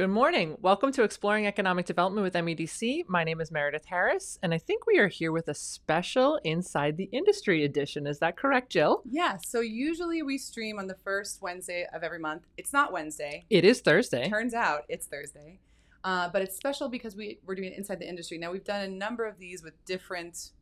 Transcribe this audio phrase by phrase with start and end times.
[0.00, 0.56] Good morning.
[0.62, 3.06] Welcome to Exploring Economic Development with MEDC.
[3.06, 6.96] My name is Meredith Harris, and I think we are here with a special Inside
[6.96, 8.06] the Industry edition.
[8.06, 9.02] Is that correct, Jill?
[9.04, 12.46] Yeah, so usually we stream on the first Wednesday of every month.
[12.56, 13.44] It's not Wednesday.
[13.50, 14.26] It is Thursday.
[14.30, 15.60] Turns out it's Thursday.
[16.02, 18.38] Uh, but it's special because we, we're doing it inside the industry.
[18.38, 20.52] Now, we've done a number of these with different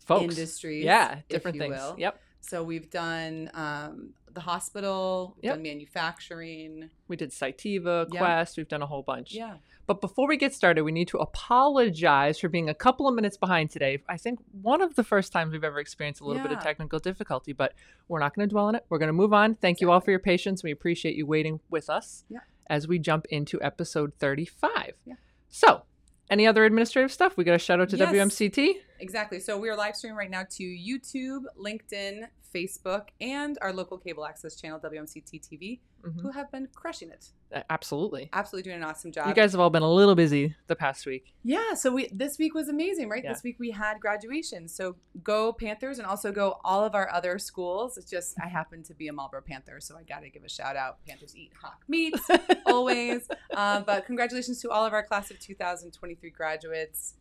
[0.00, 0.36] Folks.
[0.36, 0.84] industries.
[0.84, 1.74] Yeah, if different you things.
[1.74, 1.94] will.
[1.96, 2.20] Yep.
[2.40, 5.54] So we've done um, the hospital, Yep.
[5.54, 6.90] done manufacturing.
[7.08, 8.18] We did Cytiva, Yeah.
[8.18, 9.32] Quest, we've done a whole bunch.
[9.34, 9.56] Yeah.
[9.86, 13.36] But before we get started, we need to apologize for being a couple of minutes
[13.38, 14.02] behind today.
[14.08, 16.98] I think one of the first times we've ever experienced a little bit of technical
[16.98, 17.72] difficulty, but
[18.06, 18.84] we're not going to dwell on it.
[18.90, 19.54] We're going to move on.
[19.54, 20.62] Thank you all for your patience.
[20.62, 22.40] We appreciate you waiting with us Yeah.
[22.68, 24.92] as we jump into episode 35.
[25.06, 25.14] Yeah.
[25.48, 25.82] So,
[26.30, 27.38] any other administrative stuff?
[27.38, 28.10] We got a shout out to Yes.
[28.12, 28.74] WMCT.
[29.00, 29.40] Exactly.
[29.40, 34.24] So we are live streaming right now to YouTube, LinkedIn, Facebook, and our local cable
[34.26, 36.22] access channel, WMCT TV, Mhm.
[36.22, 37.32] who have been crushing it.
[37.52, 38.30] Uh, Absolutely.
[38.32, 39.28] Absolutely doing an awesome job.
[39.28, 41.34] You guys have all been a little busy the past week.
[41.42, 43.22] Yeah, so we this week was amazing, right?
[43.22, 43.32] Yeah.
[43.34, 44.66] This week we had graduation.
[44.68, 47.98] So go Panthers and also go all of our other schools.
[47.98, 50.48] It's just I happen to be a Marlborough Panther, so I got to give a
[50.48, 51.04] shout out.
[51.06, 52.14] Panthers eat hawk meat
[52.66, 53.28] always.
[53.54, 57.14] Um, but congratulations to all of our class of 2023 graduates.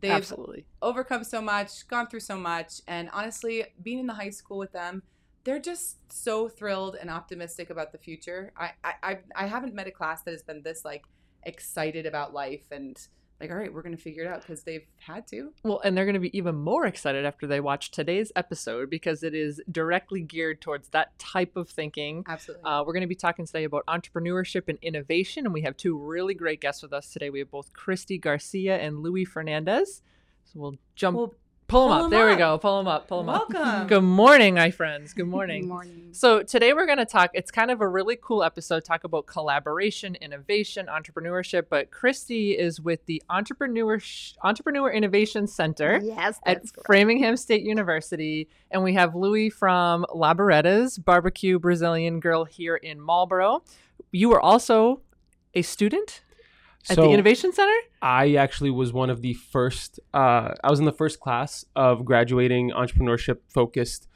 [0.00, 0.66] They've Absolutely.
[0.82, 4.72] overcome so much, gone through so much, and honestly, being in the high school with
[4.72, 5.02] them,
[5.44, 8.52] they're just so thrilled and optimistic about the future.
[8.56, 11.04] I I I, I haven't met a class that has been this like
[11.44, 12.98] excited about life and
[13.40, 15.52] like, all right, we're gonna figure it out because they've had to.
[15.62, 19.22] Well, and they're going to be even more excited after they watch today's episode because
[19.22, 22.24] it is directly geared towards that type of thinking.
[22.26, 22.64] Absolutely.
[22.64, 25.98] Uh, we're going to be talking today about entrepreneurship and innovation, and we have two
[25.98, 27.30] really great guests with us today.
[27.30, 30.00] We have both Christy Garcia and Luiz Fernandes.
[30.44, 31.34] So we'll jump, Well,
[31.68, 32.10] pull them up.
[32.10, 32.58] there we go.
[32.58, 33.08] Pull them up.
[33.08, 33.50] Pull them up.
[33.52, 33.86] Welcome.
[33.88, 35.12] Good morning, my friends.
[35.12, 35.62] Good morning.
[35.62, 36.08] Good morning.
[36.12, 37.30] So today we're going to talk.
[37.34, 38.84] It's kind of a really cool episode.
[38.84, 41.64] Talk about collaboration, innovation, entrepreneurship.
[41.68, 43.98] But Christy is with the Entrepreneur
[44.42, 46.86] Entrepreneur Innovation Center Yes, at correct.
[46.86, 53.62] Framingham State University, and we have Luiz from Labaredas Barbecue Brazilian Grill here in Marlborough.
[54.12, 55.00] You were also
[55.54, 56.22] a student
[56.90, 57.74] at So the Innovation Center.
[58.02, 59.98] I actually was one of the first.
[60.14, 64.08] Uh, I was in the first class of graduating entrepreneurship focused.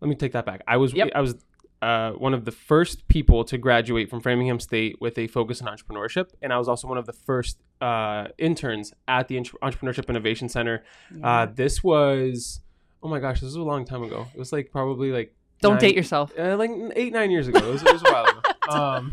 [0.00, 0.62] Let me take that back.
[0.66, 1.10] I was Yep.
[1.14, 1.36] I was
[1.80, 5.66] uh, one of the first people to graduate from Framingham State with a focus in
[5.66, 10.08] entrepreneurship, and I was also one of the first uh, interns at the Entre- Entrepreneurship
[10.08, 10.84] Innovation Center.
[11.22, 12.60] Uh, this was
[13.02, 14.28] oh my gosh, this was a long time ago.
[14.32, 16.32] It was like probably like Don't nine- date yourself.
[16.38, 17.58] uh, like eight nine years ago.
[17.58, 18.40] It was, it was a while ago.
[18.70, 19.12] Um,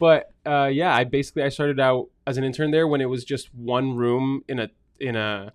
[0.00, 3.22] but uh, yeah, I basically I started out as an intern there when it was
[3.22, 4.68] just one room in a
[4.98, 5.52] in a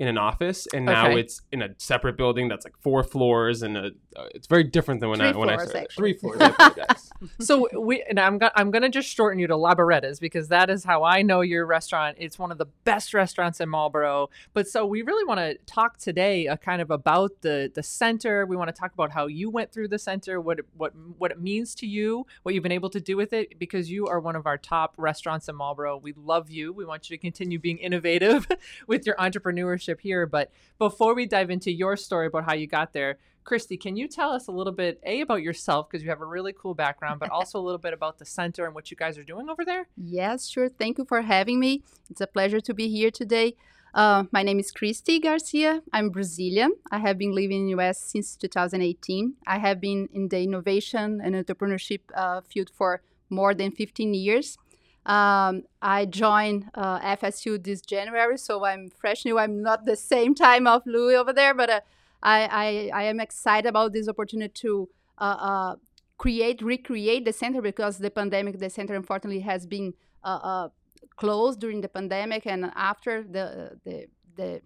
[0.00, 1.20] in an office, and now Okay.
[1.20, 5.00] it's in a separate building that's like four floors, and a, uh, it's very different
[5.00, 5.84] than when I Three when I floors, started.
[5.84, 6.12] actually.
[6.14, 6.38] Three floors.
[6.40, 6.94] I
[7.40, 10.84] so we and I'm go- I'm gonna just shorten you to Labaredas because that is
[10.84, 12.16] how I know your restaurant.
[12.18, 14.30] It's one of the best restaurants in Marlborough.
[14.54, 18.46] But so we really want to talk today, uh, kind of about the the center.
[18.46, 21.30] We want to talk about how you went through the center, what it, what what
[21.30, 24.18] it means to you, what you've been able to do with it, because you are
[24.18, 25.98] one of our top restaurants in Marlborough.
[25.98, 26.72] We love you.
[26.72, 28.46] We want you to continue being innovative
[28.86, 30.26] with your entrepreneurship here.
[30.26, 34.06] But before we dive into your story about how you got there, Christy, can you
[34.06, 37.18] tell us a little bit, A, about yourself, because you have a really cool background,
[37.18, 39.64] but also a little bit about the center and what you guys are doing over
[39.64, 39.88] there?
[39.96, 40.68] Yes, sure.
[40.68, 41.82] Thank you for having me.
[42.10, 43.56] It's a pleasure to be here today.
[43.92, 45.82] Uh, my name is Christy Garcia.
[45.92, 46.74] I'm Brazilian.
[46.92, 49.34] I have been living in the US since 2018.
[49.46, 54.58] I have been in the innovation and entrepreneurship uh, field for more than 15 years.
[55.06, 59.38] Um, I joined uh, FSU this January, so I'm fresh new.
[59.38, 61.80] I'm not the same time of Luiz over there, but uh,
[62.22, 65.76] I, I, I am excited about this opportunity to uh, uh,
[66.18, 70.68] create, recreate the center because the pandemic, the center unfortunately has been uh, uh,
[71.16, 74.06] closed during the pandemic and after the the
[74.36, 74.60] the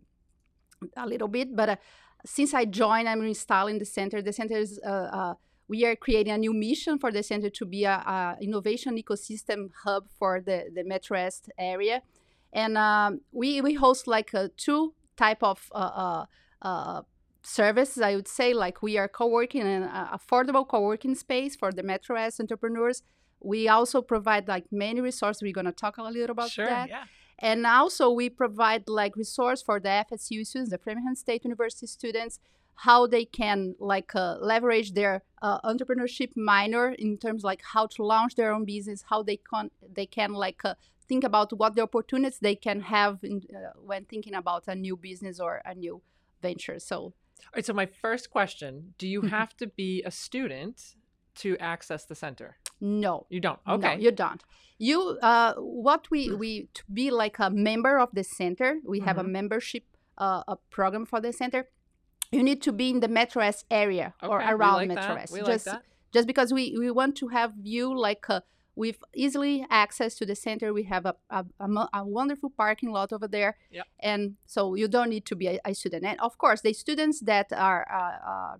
[0.97, 1.55] a little bit.
[1.55, 1.79] But
[2.27, 4.21] since I joined, I'm installing the center.
[4.21, 4.81] The center is
[5.69, 9.71] we are creating a new mission for the center to be a, a innovation ecosystem
[9.85, 12.03] hub for the the Metro West area,
[12.53, 16.27] and um, we we host like uh, two type of uh, uh,
[16.63, 17.03] uh,
[17.43, 18.03] services.
[18.03, 22.41] I would say like we are co-working an affordable co-working space for the Metro West
[22.41, 23.03] entrepreneurs.
[23.41, 25.43] We also provide like many resources.
[25.43, 26.89] We're gonna talk a little about that.
[26.89, 27.05] yeah.
[27.39, 32.39] And also we provide like resource for the FSU students, the Framingham State University students,
[32.77, 38.03] how they can like uh, leverage their uh, entrepreneurship minor in terms like how to
[38.05, 40.75] launch their own business, how they can they can like uh,
[41.09, 44.97] think about what the opportunities they can have in, uh, when thinking about a new
[44.97, 46.01] business or a new
[46.43, 46.79] venture.
[46.79, 47.13] So All
[47.55, 50.95] right, so my first question Do you have to be a student
[51.37, 52.57] to access the center?
[52.81, 53.27] No.
[53.29, 53.59] You don't.
[53.67, 53.99] No, Okay.
[54.01, 54.43] you don't.
[54.79, 58.81] You uh, what we we to be like a member of the center.
[58.85, 59.31] We have a Mhm.
[59.39, 59.85] membership
[60.19, 61.69] uh, a program for the center.
[62.35, 65.17] You need to be in the Metro area or Okay, we around like Metro
[65.53, 65.83] just like that.
[66.13, 68.41] just because we we want to have you like uh,
[68.77, 70.67] with easily access to the center.
[70.81, 73.53] We have a a, a, a wonderful parking lot over there.
[73.71, 73.87] Yep.
[74.01, 76.05] And so you don't need to be a, a student.
[76.05, 78.55] And of course, the students that are uh, uh,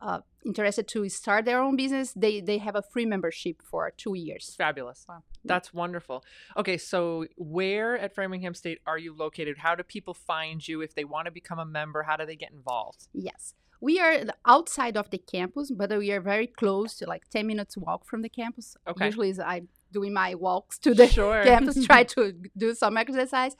[0.00, 4.14] uh, interested to start their own business, they they have a free membership for two
[4.14, 4.54] years.
[4.56, 5.06] Fabulous.
[5.44, 6.24] That's wonderful.
[6.56, 9.58] Okay, so where at Framingham State are you located?
[9.58, 12.02] How do people find you if they want to become a member?
[12.02, 13.08] How do they get involved?
[13.12, 13.54] Yes.
[13.80, 17.76] We are outside of the campus, but we are very close to like 10 minutes
[17.76, 18.76] walk from the campus.
[18.88, 19.06] Okay.
[19.06, 21.42] Usually I'm doing my walks to the Sure.
[21.44, 23.54] campus, try to do some exercise.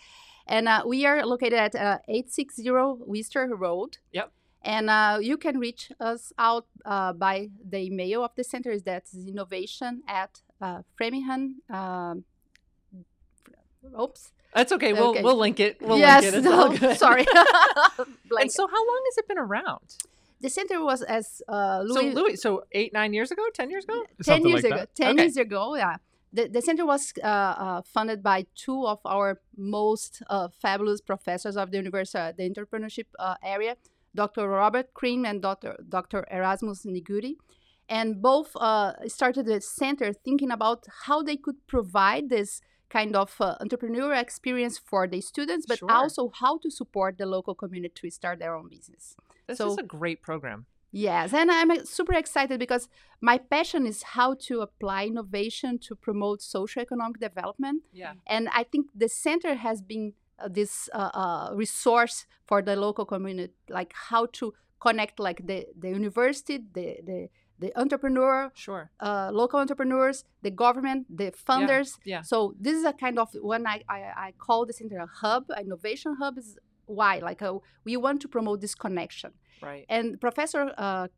[0.47, 2.71] And uh, we are located at uh, 860
[3.05, 3.99] Worcester Road.
[4.13, 4.33] Yep.
[4.67, 8.83] And uh, you can reach us out uh, by the email of the center is
[8.83, 11.63] that's innovation at uh, Framingham.
[11.71, 12.25] Um,
[13.99, 14.33] oops.
[14.53, 14.93] That's okay.
[14.93, 15.23] We'll Okay.
[15.23, 15.81] we'll link it.
[15.81, 16.39] We'll yes, link it.
[16.39, 16.99] It's no, all good.
[16.99, 17.25] sorry.
[18.41, 19.97] And so, how long has it been around?
[20.41, 24.03] the center was as uh, so, Luiz, so eight, nine years ago, ten years ago.
[24.23, 24.95] 10 Something years like ago that.
[24.95, 25.23] 10 Okay.
[25.23, 25.97] years ago yeah
[26.33, 31.57] the, the center was uh, uh, funded by two of our most uh, fabulous professors
[31.57, 33.77] of the university uh, the entrepreneurship uh, area
[34.23, 37.35] dr robert krim and dr, dr erasmus niguri
[37.89, 42.61] and both uh, started the center thinking about how they could provide this
[42.97, 45.91] kind of uh, entrepreneurial experience for the students but Sure.
[45.99, 49.05] also how to support the local community to start their own business
[49.49, 50.61] This So- is a great program.
[50.93, 52.85] Yes, and I'm uh, super excited because
[53.31, 57.79] my passion is how to apply innovation to promote socioeconomic development.
[58.03, 58.15] Yeah.
[58.35, 60.05] And I think the center has been
[60.49, 65.89] this uh, uh, resource for the local community, like how to connect like the, the
[65.89, 67.29] university, the, the,
[67.59, 68.91] the entrepreneur, Sure.
[69.01, 71.99] uh, local entrepreneurs, the government, the funders.
[72.05, 72.17] Yeah.
[72.17, 72.23] yeah.
[72.23, 75.45] So this is a kind of when I, I, I call the center a hub,
[75.59, 77.55] innovation hub is why like uh,
[77.85, 79.33] we want to promote this connection.
[79.63, 79.87] Right.
[79.89, 81.09] And Professor uh,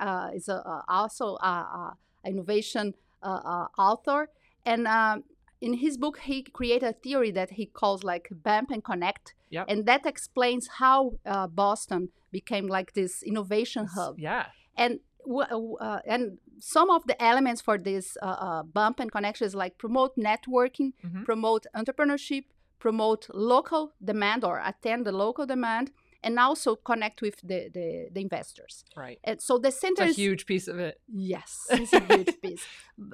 [0.00, 4.28] uh, is a, uh, also a, a innovation uh, uh, author,
[4.64, 5.24] and um,
[5.60, 9.66] in his book he created a theory that he calls like bump and Connect, Yep.
[9.68, 14.18] and that explains how uh, Boston became like this innovation hub.
[14.18, 14.46] Yeah.
[14.76, 19.54] And uh, and some of the elements for this uh, uh, bump and connection is
[19.54, 21.24] like promote networking, Mhm.
[21.24, 22.44] promote entrepreneurship,
[22.78, 25.90] promote local demand or attend the local demand,
[26.22, 28.84] and also connect with the, the, the investors.
[28.96, 29.18] Right.
[29.24, 31.00] And so the center It's a is huge piece of it.
[31.08, 32.64] yes, it's a huge piece.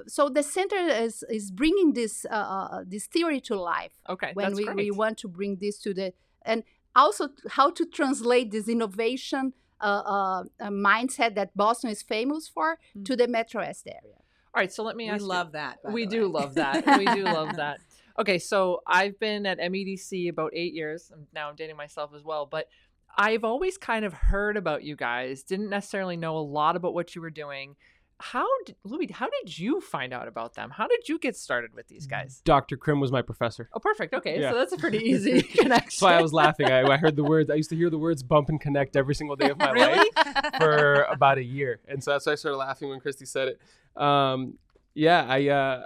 [0.07, 0.75] So the center
[1.05, 4.31] is is bringing this uh, uh, this theory to life Okay.
[4.33, 4.75] when that's we, great.
[4.77, 6.13] we want to bring this to the
[6.43, 6.63] and
[6.95, 12.77] also how to translate this innovation uh, uh, uh, mindset that Boston is famous for
[12.97, 13.05] Mm.
[13.05, 14.17] to the Metro West area.
[14.53, 14.71] All right.
[14.73, 15.21] So let me We ask.
[15.21, 15.77] you- love that.
[15.91, 16.85] we do love that.
[16.97, 17.77] we do love that.
[18.19, 21.11] Okay, so I've been at MEDC about eight years.
[21.11, 22.67] I'm- Now I'm dating myself as well, but
[23.17, 25.43] I've always kind of heard about you guys.
[25.43, 27.75] Didn't necessarily know a lot about what you were doing.
[28.19, 29.11] How did Luiz?
[29.11, 30.71] How did you find out about them?
[30.71, 32.41] How did you get started with these guys?
[32.45, 32.75] Dr.
[32.75, 33.69] Krim was my professor.
[33.73, 34.13] Oh, perfect.
[34.15, 34.51] Okay, Yeah.
[34.51, 35.69] so that's a pretty easy connection.
[35.69, 36.67] That's why I was laughing.
[36.67, 37.51] I, I heard the words.
[37.51, 40.09] I used to hear the words bump and connect every single day of my Really?
[40.15, 43.49] life for about a year, and so that's why I started laughing when Christy said
[43.49, 44.01] it.
[44.01, 44.57] Um,
[44.95, 45.85] yeah, I uh,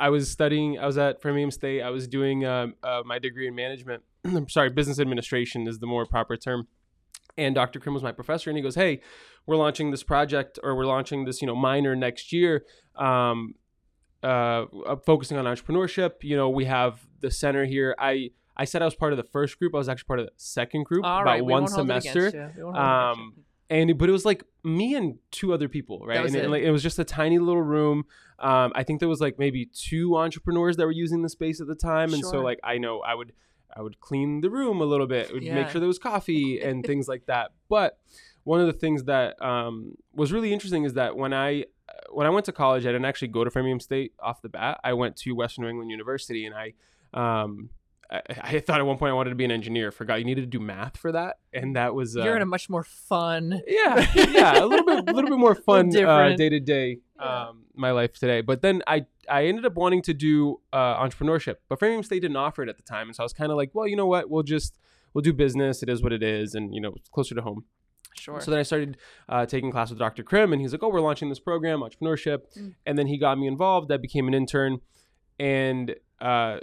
[0.00, 0.78] I was studying.
[0.78, 1.82] I was at Framingham State.
[1.82, 4.02] I was doing um, uh, my degree in management.
[4.34, 6.68] I'm sorry, business administration is the more proper term.
[7.38, 7.80] And Dr.
[7.80, 9.00] Krim was my professor, and he goes, "Hey,
[9.46, 12.64] we're launching this project, or we're launching this, you know, minor next year."
[12.94, 13.54] Um,
[14.22, 14.64] uh,
[15.04, 16.22] focusing on entrepreneurship.
[16.22, 17.94] You know, we have the center here.
[17.98, 19.74] I I said I was part of the first group.
[19.74, 21.96] I was actually part of the second group All about right, one won't hold it
[21.96, 22.38] against semester.
[22.38, 22.52] you.
[22.56, 25.68] We won't hold it against Um, and but it was like me and two other
[25.68, 26.24] people, right?
[26.24, 26.48] and it.
[26.48, 28.04] like, it was just a tiny little room.
[28.38, 31.66] Um, I think there was like maybe two entrepreneurs that were using the space at
[31.66, 33.32] the time, and so like I know I would
[33.76, 35.54] I would clean the room a little bit, would Yeah.
[35.54, 37.50] make sure there was coffee and things like that.
[37.68, 37.98] But
[38.44, 41.66] one of the things that um, was really interesting is that when I
[42.10, 44.80] when I went to college, I didn't actually go to Framingham State off the bat.
[44.82, 46.72] I went to Western New England University, and I
[47.14, 47.70] um,
[48.10, 49.90] I, I thought at one point I wanted to be an engineer.
[49.90, 52.46] Forgot you needed to do math for that, and that was uh, You're in a
[52.46, 53.60] much more fun.
[53.66, 57.90] yeah, yeah, a little bit, a little bit more fun day to day um my
[57.90, 58.40] life today.
[58.42, 62.36] But then I I ended up wanting to do uh, entrepreneurship, but Framingham State didn't
[62.36, 64.06] offer it at the time, and so I was kind of like, well, you know
[64.06, 64.78] what, we'll just
[65.14, 65.82] we'll do business.
[65.82, 67.64] It is what it is, and you know, it's closer to home.
[68.18, 68.40] Sure.
[68.40, 68.96] So then I started
[69.28, 70.22] uh, taking class with Dr.
[70.22, 72.74] Krim, and he's like, "Oh, we're launching this program, entrepreneurship," Mm.
[72.86, 73.90] and then he got me involved.
[73.92, 74.80] I became an intern,
[75.38, 76.60] and uh,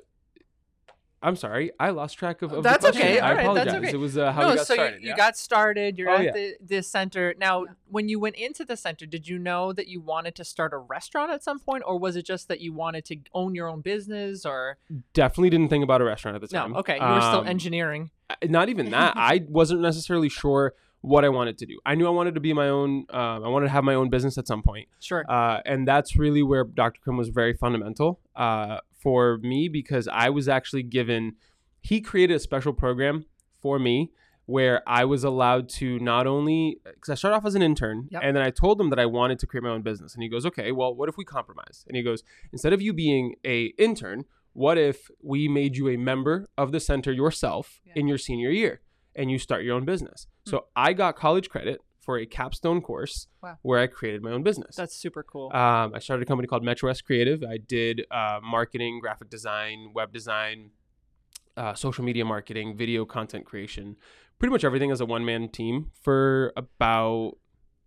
[1.24, 2.52] I'm sorry, I lost track of.
[2.52, 3.20] of That's okay.
[3.20, 3.76] I All right, that's apologize.
[3.76, 3.92] okay.
[3.94, 4.96] It was uh, how no, we got so started.
[4.96, 5.16] you, you yeah.
[5.18, 5.98] got started.
[5.98, 6.32] You're Oh, at yeah.
[6.34, 7.34] the, the center.
[7.40, 7.72] Now, Yeah.
[7.90, 10.78] when you went into the center, did you know that you wanted to start a
[10.78, 13.82] restaurant at some point, or was it just that you wanted to own your own
[13.82, 14.46] business?
[14.46, 14.78] Or
[15.14, 16.74] Definitely didn't think about a restaurant at the time.
[16.74, 18.12] no, okay, you were still Um, engineering.
[18.48, 22.10] not even that i wasn't necessarily sure what i wanted to do i knew i
[22.10, 24.64] wanted to be my own um, i wanted to have my own business at some
[24.64, 25.24] point Sure.
[25.30, 30.30] uh, and that's really where dr krim was very fundamental uh, for me because i
[30.30, 31.36] was actually given
[31.82, 33.26] he created a special program
[33.62, 34.12] for me
[34.46, 38.22] where i was allowed to not only because i started off as an intern Yep.
[38.24, 40.30] and then i told him that i wanted to create my own business and he
[40.30, 43.58] goes okay well what if we compromise and he goes instead of you being a
[43.88, 47.94] intern what if we made you a member of the center yourself Yeah.
[47.98, 48.82] in your senior year
[49.16, 50.50] and you start your own business Hmm.
[50.52, 53.58] so i got college credit for a capstone course Wow.
[53.62, 55.48] where i created my own business That's super cool.
[55.54, 57.44] um, I started a company called Metro S Creative.
[57.44, 60.72] I did uh, marketing, graphic design, web design,
[61.56, 63.96] uh, social media marketing, video content creation,
[64.40, 67.34] pretty much everything as a one man team for about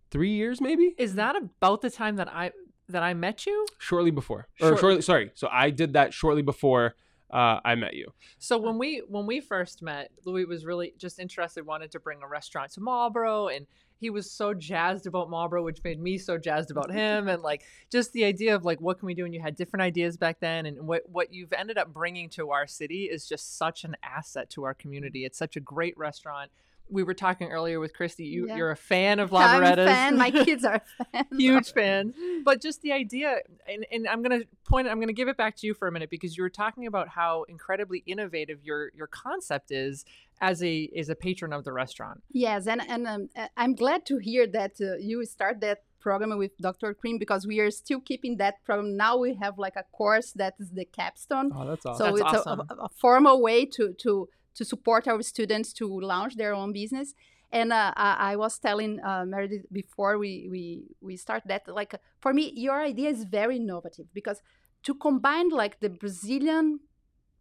[0.09, 2.51] three years, maybe Is that about the time that I
[2.89, 3.65] that I met you?
[3.79, 4.47] shortly before.
[4.61, 5.31] Or Short- shortly, sorry.
[5.35, 6.95] So I did that shortly before
[7.29, 8.07] uh, I met you.
[8.39, 12.19] So when we when we first met, Louis was really just interested, wanted to bring
[12.23, 13.67] a restaurant to Marlborough, and
[13.99, 17.63] he was so jazzed about Marlborough, which made me so jazzed about him, and like
[17.91, 20.39] just the idea of like what can we do, and you had different ideas back
[20.39, 23.95] then, and what what you've ended up bringing to our city is just such an
[24.03, 25.25] asset to our community.
[25.25, 26.51] It's such a great restaurant.
[26.89, 28.25] We were talking earlier with Christy.
[28.25, 28.55] You Yeah.
[28.57, 30.17] you're a fan of I'm a fan.
[30.17, 30.81] My kids are
[31.13, 31.27] fans.
[31.37, 32.13] huge fans
[32.43, 35.37] but just the idea and, and i'm going to point i'm going to give it
[35.37, 38.91] back to you for a minute because you were talking about how incredibly innovative your
[38.95, 40.05] your concept is
[40.41, 44.05] as a as a patron of the restaurant Yes, and and um, uh, I'm glad
[44.07, 46.93] to hear that uh, you start that program with Dr.
[46.93, 48.95] Krim because we are still keeping that program.
[48.95, 51.51] Now we have like a course that is the capstone.
[51.53, 52.17] Oh, that's awesome.
[52.17, 55.85] So That's it's a- a, a formal way to to to support our students to
[56.01, 57.13] launch their own business.
[57.51, 60.63] And uh, I, I was telling uh, Meredith before we we
[60.99, 64.41] we start that like for me your idea is very innovative because
[64.83, 66.81] to combine like the Brazilian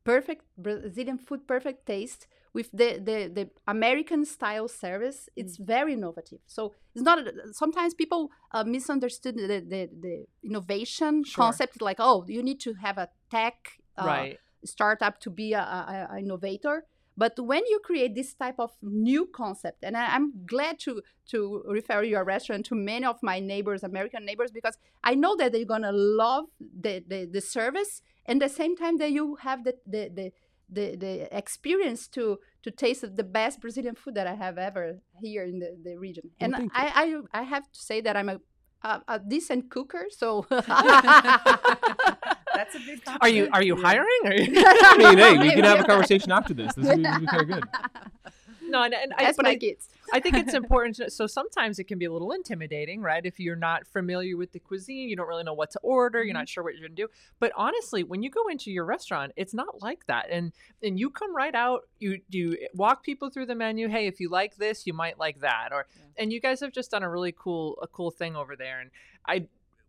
[0.04, 6.38] perfect Brazilian food perfect taste with the, the, the American style service, it's very innovative.
[6.46, 7.18] So it's not
[7.52, 11.44] sometimes people uh, misunderstood the, the, the innovation Sure.
[11.44, 13.56] concept like oh you need to have a tech
[13.98, 16.84] uh, right startup to be a, a, a innovator.
[17.16, 21.62] But when you create this type of new concept, and I, I'm glad to to
[21.66, 25.64] refer your restaurant to many of my neighbors, American neighbors, because I know that they're
[25.64, 30.10] gonna love the, the, the service, and the same time that you have the the,
[30.14, 30.32] the
[30.68, 35.44] the, the experience to to taste the best Brazilian food that I have ever here
[35.44, 36.30] in the, the region.
[36.40, 38.40] And thank I, I I have to say that I'm a
[38.82, 40.46] a, a decent cooker, so
[42.56, 45.64] That's a big are you are you hiring are you I mean, hey, we can
[45.64, 46.74] have a conversation after this.
[46.74, 47.64] This would be, would be kind of good.
[48.68, 49.88] no and, and I, That's but my I, kids.
[50.12, 50.96] I think it's important.
[50.96, 53.24] To, so sometimes it can be a little intimidating, right?
[53.24, 56.34] If you're not familiar with the cuisine, you don't really know what to order, you're
[56.34, 56.46] not mm-hmm.
[56.46, 57.08] sure what you're gonna do.
[57.38, 60.26] But honestly, when you go into your restaurant, it's not like that.
[60.30, 63.88] And and you come right out, you you walk people through the menu.
[63.88, 65.68] Hey, if you like this, you might like that.
[65.72, 66.22] Or Yeah.
[66.22, 68.80] and you guys have just done a really cool a cool thing over there.
[68.80, 68.90] And
[69.26, 69.46] I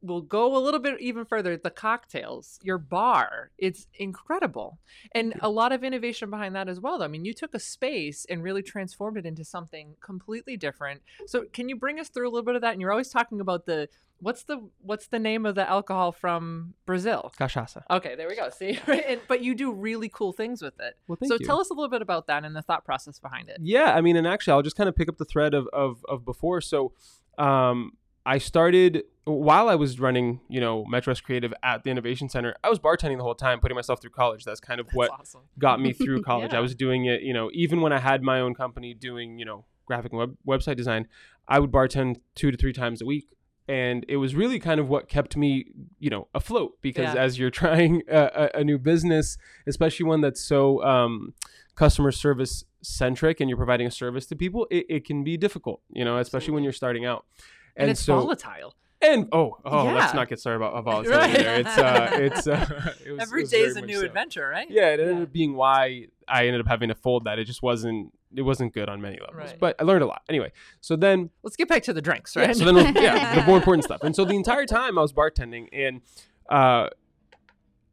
[0.07, 1.57] will go a little bit even further.
[1.57, 4.79] The cocktails, your bar, it's incredible
[5.13, 6.99] and a lot of innovation behind that as well.
[6.99, 7.05] Though.
[7.05, 11.01] I mean, you took a space and really transformed it into something completely different.
[11.25, 12.73] So, can you bring us through a little bit of that?
[12.73, 16.73] And you're always talking about the what's the what's the name of the alcohol from
[16.85, 17.31] Brazil?
[17.39, 17.83] Cachaça.
[17.89, 18.49] Okay, there we go.
[18.49, 20.97] See, and, but you do really cool things with it.
[21.07, 21.45] Well, thank so you.
[21.45, 23.57] tell us a little bit about that and the thought process behind it.
[23.61, 26.05] Yeah, I mean, and actually, I'll just kind of pick up the thread of of,
[26.07, 26.61] of before.
[26.61, 26.93] So,
[27.37, 27.93] um,
[28.27, 32.55] I started while I was running, you know, Metro S Creative at the Innovation Center.
[32.61, 34.43] I was bartending the whole time, putting myself through college.
[34.43, 35.41] That's kind of what awesome.
[35.57, 36.51] got me through college.
[36.51, 36.57] Yeah.
[36.57, 39.45] I was doing it, you know, even when I had my own company doing, you
[39.45, 41.07] know, graphic and web, website design,
[41.47, 43.29] I would bartend two to three times a week.
[43.69, 45.67] And it was really kind of what kept me,
[45.99, 47.21] you know, afloat because Yeah.
[47.21, 51.33] as you're trying a, a, a new business, especially one that's so um,
[51.75, 55.81] customer service centric and you're providing a service to people, it, it can be difficult,
[55.91, 57.25] you know, especially when you're starting out.
[57.77, 58.73] And, it's so, volatile.
[59.01, 61.37] and oh, oh, let's not get started about volatility Right.
[61.37, 61.59] there.
[61.59, 64.47] It's, uh, it's, uh, it was, Every it was day is a new so adventure,
[64.47, 64.67] right?
[64.69, 65.23] yeah, it ended Yeah.
[65.23, 67.39] up being why I ended up having to fold that.
[67.39, 69.37] It just wasn't it wasn't good on many levels.
[69.37, 69.57] Right.
[69.59, 70.21] But I learned a lot.
[70.27, 72.55] Anyway, so then Let's get back to the drinks, yeah, right?
[72.55, 74.01] so then yeah, the more important stuff.
[74.03, 76.01] And so the entire time I was bartending and
[76.49, 76.89] uh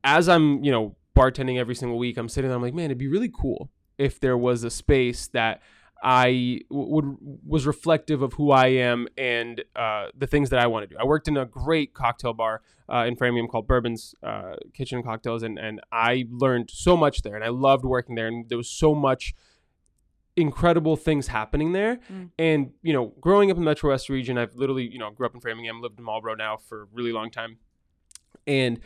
[0.03, 2.99] as I'm, you know, bartending every single week, I'm sitting there, I'm like, man, it'd
[2.99, 5.63] be really cool if there was a space that
[6.05, 10.67] I w- would was reflective of who I am and uh, the things that I
[10.67, 11.01] want to do.
[11.01, 12.61] I worked in a great cocktail bar
[12.93, 17.23] uh, in Framingham called Bourbon's uh, Kitchen and Cocktails, and and I learned so much
[17.23, 19.35] there, and I loved working there, and there was so much
[20.37, 22.01] incredible things happening there.
[22.13, 22.31] Mm.
[22.39, 25.27] And you know, growing up in the Metro West region, I've literally you know grew
[25.27, 27.57] up in Framingham, lived in Marlborough now for a really long time,
[28.47, 28.79] and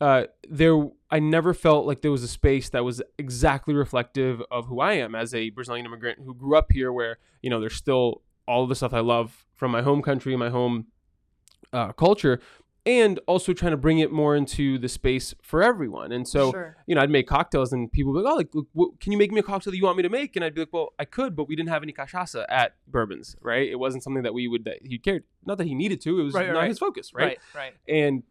[0.00, 4.66] uh, there I never felt like there was a space that was exactly reflective of
[4.66, 7.74] who I am as a Brazilian immigrant who grew up here, where you know there's
[7.74, 10.86] still all of the stuff I love from my home country, my home
[11.72, 12.40] uh, culture,
[12.86, 16.12] and also trying to bring it more into the space for everyone.
[16.12, 16.76] And so sure.
[16.86, 19.12] you know, I'd make cocktails and people would be like, oh, like, look, what, can
[19.12, 20.34] you make me a cocktail that you want me to make?
[20.34, 23.36] And I'd be like, well, I could, but we didn't have any cachaça at Bourbons,
[23.42, 23.68] right?
[23.68, 25.24] It wasn't something that we would, that he cared.
[25.44, 26.68] Not that he needed to, it was right, not right.
[26.68, 27.24] his focus, right?
[27.24, 27.74] right, right.
[27.86, 28.22] And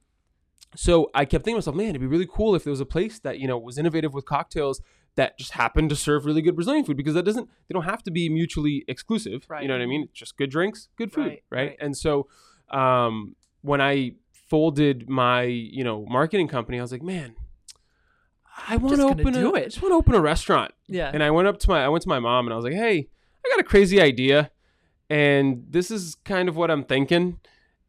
[0.75, 2.85] so I kept thinking to myself, man, it'd be really cool if there was a
[2.85, 4.81] place that, you know, was innovative with cocktails
[5.15, 8.03] that just happened to serve really good Brazilian food because that doesn't, they don't have
[8.03, 9.45] to be mutually exclusive.
[9.49, 9.63] Right.
[9.63, 10.03] You know what I mean?
[10.03, 11.67] It's just good drinks, good food, Right, right?
[11.69, 11.77] right.
[11.79, 12.27] And so
[12.69, 17.35] um, when I folded my, you know, marketing company, I was like, man,
[18.67, 19.61] I want to open do a, it.
[19.61, 20.73] I just want to open a restaurant.
[20.87, 21.11] Yeah.
[21.13, 22.73] And I went up to my I went to my mom and I was like,
[22.73, 23.07] "Hey,
[23.45, 24.51] I got a crazy idea,
[25.09, 27.39] and this is kind of what I'm thinking."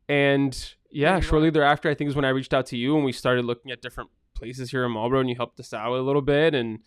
[0.08, 2.96] And yeah, Here you shortly thereafter, I think is when I reached out to you
[2.96, 5.92] and we started looking at different places here in Marlborough, and you helped us out
[5.92, 6.80] a little bit, and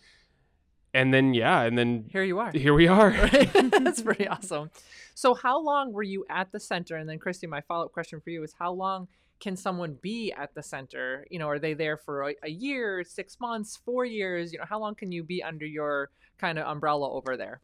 [0.93, 2.51] and then yeah, and then Here you are.
[2.51, 3.09] here we are.
[3.33, 3.51] Right?
[3.83, 4.69] That's pretty awesome.
[5.15, 6.97] So, how long were you at the center?
[6.97, 9.07] And then, Christy, my follow up question for you is how long
[9.39, 11.25] can someone be at the center?
[11.29, 14.53] You know, are they there for a, a year, six months, four years?
[14.53, 17.61] You know, how long can you be under your kind of umbrella over there?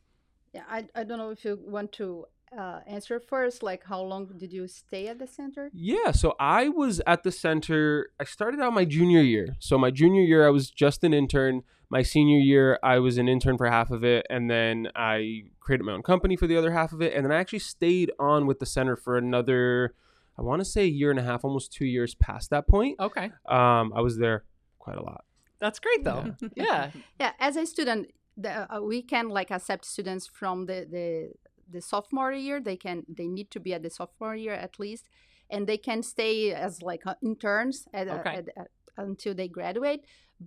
[0.53, 2.25] Yeah, I, I don't know if you want to
[2.57, 3.63] uh, answer first.
[3.63, 5.69] Like, how long did you stay at the center?
[5.73, 8.11] Yeah, so I was at the center.
[8.19, 9.55] I started out my junior year.
[9.59, 11.63] So my junior year, I was just an intern.
[11.89, 15.85] My senior year, I was an intern for half of it, and then I created
[15.85, 17.13] my own company for the other half of it.
[17.13, 19.95] And then I actually stayed on with the center for another,
[20.37, 22.99] I want to say a year and a half, almost two years past that point.
[22.99, 23.31] Okay.
[23.47, 24.43] Um, I was there
[24.77, 25.25] quite a lot.
[25.59, 26.35] That's great, though.
[26.55, 26.91] Yeah.
[27.19, 31.31] Yeah, as a student, the, uh, we can like accept students from the, the
[31.71, 32.59] the sophomore year.
[32.61, 35.05] They can they need to be at the sophomore year at least,
[35.49, 38.35] and they can stay as like uh, interns at, uh, Okay.
[38.37, 40.03] at, at, until they graduate.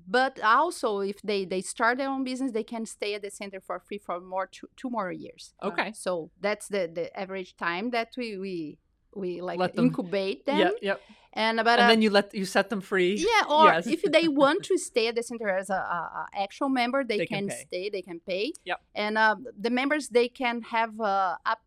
[0.08, 3.60] But also, if they they start their own business, they can stay at the center
[3.60, 5.52] for free for more two, two more years.
[5.62, 5.92] Okay.
[5.94, 8.78] So that's the the average time that we we
[9.14, 10.58] we like Let them- incubate them.
[10.58, 10.72] Yep.
[10.82, 11.00] Yep.
[11.34, 13.14] And about And uh, then you let you set them free.
[13.16, 13.86] yeah, or Yes.
[13.86, 17.18] if they want to stay at the center as a, a, a actual member, they,
[17.18, 17.88] They can can, stay.
[17.90, 18.52] They can pay.
[18.64, 18.80] Yep.
[18.94, 21.60] And uh, the members they can have uh, up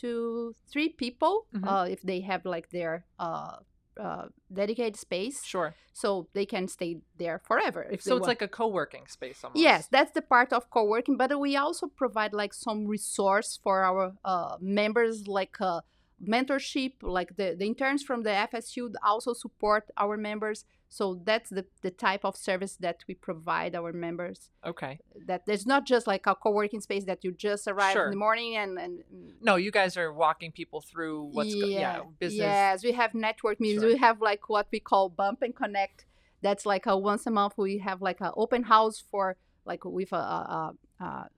[0.00, 1.68] to three people Mhm.
[1.68, 3.56] uh, if they have like their uh,
[4.00, 5.44] uh, dedicated space.
[5.44, 5.74] Sure.
[5.92, 7.82] So they can stay there forever.
[7.90, 8.28] If So it's want.
[8.28, 9.60] like a co-working space almost.
[9.60, 14.14] Yes, that's the part of co-working, but we also provide like some resource for our
[14.24, 15.82] uh, members, like uh,
[16.26, 16.92] mentorship.
[17.02, 20.64] Like the, the interns from the FSU also support our members.
[20.88, 24.50] So that's the, the type of service that we provide our members.
[24.64, 24.98] Okay.
[25.26, 28.04] That there's not just like a co-working space that you just arrive Sure.
[28.06, 29.32] in the morning and and mm.
[29.40, 32.38] No, you guys are walking people through what's go- yeah business.
[32.38, 33.82] Yes, we have network meetings.
[33.82, 33.92] Sure.
[33.92, 36.04] We have like what we call bump and connect.
[36.42, 40.12] That's like a once a month we have like an open house for like with
[40.12, 41.28] a, a, a, a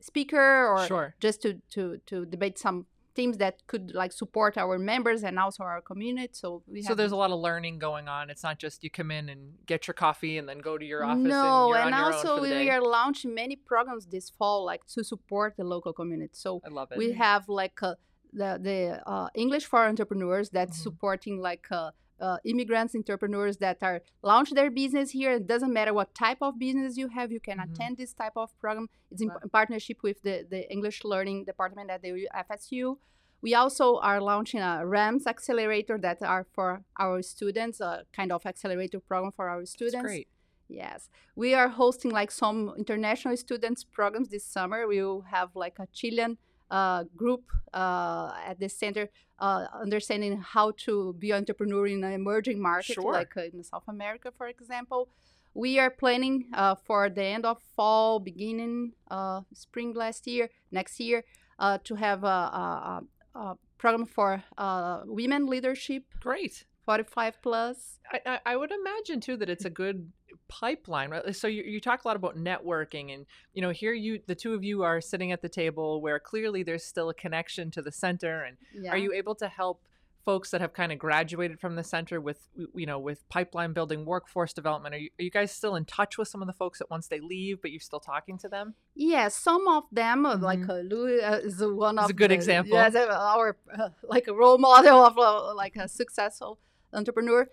[0.00, 1.14] speaker or Sure.
[1.20, 5.62] just to to to debate some themes that could like support our members and also
[5.62, 6.30] our community.
[6.32, 8.30] So we So there's a lot of learning going on.
[8.30, 11.04] It's not just you come in and get your coffee and then go to your
[11.04, 11.16] office.
[11.20, 12.70] and, no, and, own also we day.
[12.70, 16.32] are launching many programs this fall like to support the local community.
[16.34, 16.98] So I love it.
[16.98, 17.94] we have like uh,
[18.32, 20.82] the the uh, English for entrepreneurs that's Mhm.
[20.82, 25.32] supporting like uh, uh, immigrants entrepreneurs that are launch their business here.
[25.32, 27.72] It doesn't matter what type of business you have, you can Mhm.
[27.72, 28.88] attend this type of program.
[29.10, 29.38] It's in Wow.
[29.42, 32.98] p- partnership with the the English Learning Department at the FSU.
[33.42, 38.46] We also are launching a RAMS accelerator that are for our students, a kind of
[38.46, 40.02] accelerator program for our That's students.
[40.06, 40.28] great.
[40.68, 44.86] Yes, we are hosting like some international students programs this summer.
[44.86, 46.38] We will have like a Chilean
[46.70, 52.60] uh, group uh, at the center, uh, understanding how to be entrepreneur in an emerging
[52.60, 53.12] market, Sure.
[53.12, 55.08] like uh, in South America, for example.
[55.54, 60.98] We are planning uh, for the end of fall, beginning uh, spring last year, next
[60.98, 61.22] year,
[61.60, 63.02] uh, to have a, a,
[63.36, 66.64] a, program for uh, women leadership, Great.
[66.86, 67.98] 45 plus.
[68.10, 70.10] I, I would imagine too that it's a good
[70.48, 71.34] pipeline, right?
[71.36, 74.54] So you, you talk a lot about networking, and you know here you the two
[74.54, 77.92] of you are sitting at the table where clearly there's still a connection to the
[77.92, 78.90] center, and Yeah.
[78.92, 79.82] are you able to help
[80.24, 84.06] folks that have kind of graduated from the center with you know with pipeline building
[84.06, 86.78] workforce development are you, are you guys still in touch with some of the folks
[86.78, 90.38] that once they leave but you're still talking to them Yeah, some of them, uh,
[90.38, 90.70] like Mhm.
[90.70, 92.72] uh, Luiz, uh, is uh, one He's of a good the- example.
[92.78, 96.58] Yes, uh, our uh, like a role model of uh, like a successful
[96.94, 97.46] entrepreneur.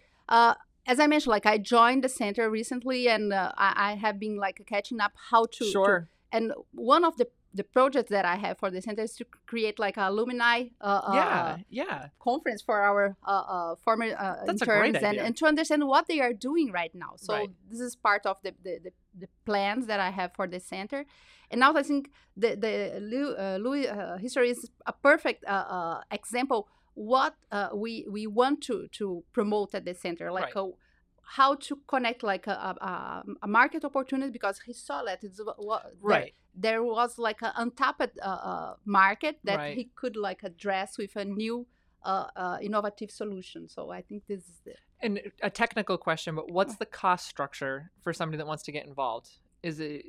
[0.87, 4.19] Uh, as I mentioned, like I joined the center recently, and uh, I, I have
[4.19, 5.65] been like catching up how to.
[5.65, 9.15] to- sure and one of the the projects that I have for the center is
[9.17, 14.05] to create like a alumni uh, yeah uh, yeah conference for our uh, uh, former
[14.17, 17.13] uh, That's a great interns and, and to understand what they are doing right now.
[17.17, 17.49] So Right.
[17.69, 21.05] this is part of the, the, the, the plans that I have for the center.
[21.49, 22.73] And now I think the the
[23.37, 28.61] uh, Luiz uh, history is a perfect uh, uh, example what uh, we we want
[28.63, 30.63] to to promote at the center, like Right.
[30.63, 30.69] uh,
[31.37, 35.39] how to connect like a, a, a- a market opportunity because he saw that it's
[35.43, 39.77] wha- wha- there- right there was like an untapped uh, uh, market that Right.
[39.77, 41.65] he could like address with a new
[42.03, 43.69] uh, uh, innovative solution.
[43.69, 47.91] So I think this is the, and a technical question but what's the cost structure
[48.03, 49.29] for somebody that wants to get involved
[49.63, 50.03] is it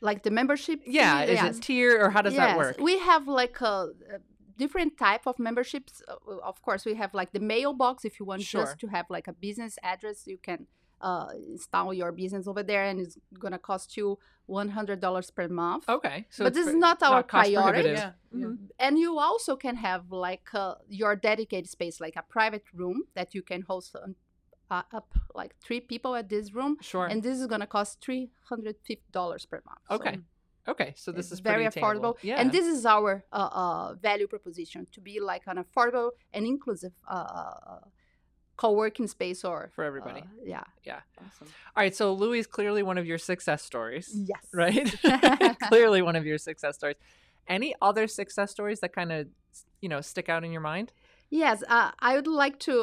[0.00, 0.80] like the membership.
[0.84, 1.56] yeah fee, is yes.
[1.58, 4.18] it tier or how does that work We have like a, a
[4.56, 6.02] different type of memberships.
[6.08, 8.04] Uh, of course, we have like the mailbox.
[8.04, 8.62] If you want Sure.
[8.64, 10.66] just to have like a business address, you can
[11.00, 15.48] uh, install your business over there, and it's gonna cost you one hundred dollars per
[15.48, 15.84] month.
[15.88, 17.88] okay so but this is not our cost priority.
[17.90, 18.46] Yeah, yeah.
[18.46, 18.58] Mhm.
[18.78, 23.34] and you also can have like uh, your dedicated space like a private room that
[23.34, 23.96] you can host
[24.70, 28.00] uh, up like three people at this room sure and this is going to cost
[28.00, 29.94] $350 per month So
[30.66, 30.92] Okay.
[30.96, 34.86] so this it's is very affordable yeah and this is our uh, uh, value proposition
[34.92, 37.78] to be like an affordable and inclusive uh, uh,
[38.56, 40.20] co-working space or For everybody.
[40.20, 41.48] uh, yeah Awesome.
[41.76, 44.94] all right so luiz is clearly one of your success stories yes right?
[45.68, 46.96] Clearly one of your success stories.
[47.48, 49.26] Any other success stories that kind of,
[49.80, 50.92] you know, stick out in your mind?
[51.30, 52.74] Yes, uh, I would like to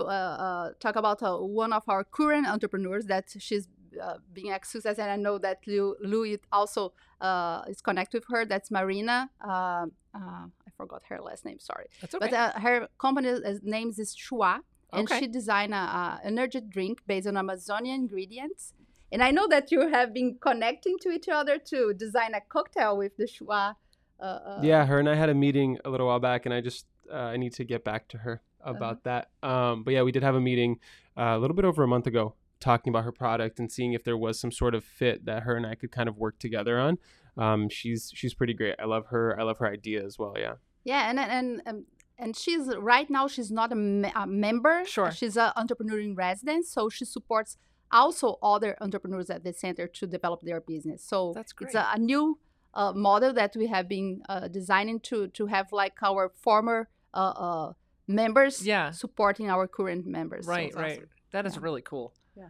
[0.80, 3.68] talk about uh, one of our current entrepreneurs that she's
[4.02, 8.46] uh, being success, and I know that Lou, Luiz also uh, is connected with her.
[8.46, 9.30] That's Marina.
[9.44, 11.60] Uh, uh, I forgot her last name.
[11.60, 12.30] Sorry, That's okay.
[12.30, 14.60] but uh, her company is, name is Chua,
[14.94, 15.20] and Okay.
[15.20, 18.74] she designed a, a energy drink based on Amazonian ingredients.
[19.14, 22.98] And I know that you have been connecting to each other to design a cocktail
[22.98, 23.76] with the Chua.
[24.20, 26.62] Uh, uh, yeah, her and I had a meeting a little while back, and I
[26.62, 28.76] just uh, I need to get back to her Uh-huh.
[28.78, 29.24] about that.
[29.42, 30.80] Um, but yeah, we did have a meeting
[31.18, 34.04] uh, a little bit over a month ago, talking about her product and seeing if
[34.04, 36.80] there was some sort of fit that her and I could kind of work together
[36.80, 36.98] on.
[37.38, 38.76] Um, she's she's pretty great.
[38.80, 39.38] I love her.
[39.40, 40.36] I love her idea as well.
[40.38, 40.54] Yeah.
[40.84, 41.86] Yeah, and and um,
[42.18, 44.84] and she's right now she's not a, me- a member.
[44.86, 45.12] Sure.
[45.12, 47.58] She's an entrepreneur in residence, so she supports
[47.92, 51.04] also other entrepreneurs at the center to develop their business.
[51.04, 51.76] So That's it's great.
[51.76, 52.40] a, a new
[52.74, 57.18] uh, model that we have been uh, designing to to have like our former uh,
[57.18, 57.74] uh,
[58.08, 58.92] members Yeah.
[58.92, 60.48] supporting our current members.
[60.48, 60.92] Right, it's right.
[60.94, 61.10] awesome.
[61.32, 61.62] That is Yeah.
[61.64, 62.14] really cool.
[62.36, 62.50] Yeah.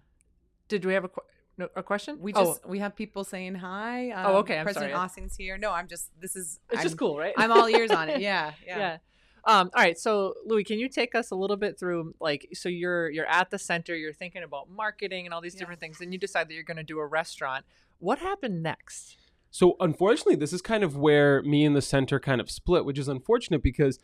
[0.67, 1.21] Did we have a, qu-
[1.57, 2.19] no, a question?
[2.19, 4.11] We Oh, just we have people saying hi.
[4.11, 5.03] Um, Oh, okay, I'm President sorry.
[5.03, 5.57] Austin's here.
[5.57, 7.33] No, I'm just this is it's I'm, just cool, right?
[7.37, 8.21] I'm all ears on it.
[8.29, 8.77] Yeah, yeah.
[8.77, 8.97] yeah.
[9.43, 12.69] Um, all right, so Luiz, can you take us a little bit through like so
[12.69, 15.59] you're you're at the center, you're thinking about marketing and all these Yeah.
[15.61, 17.65] different things, and you decide that you're going to do a restaurant.
[17.99, 19.17] What happened next?
[19.49, 22.97] So unfortunately, this is kind of where me and the center kind of split, which
[22.97, 23.99] is unfortunate because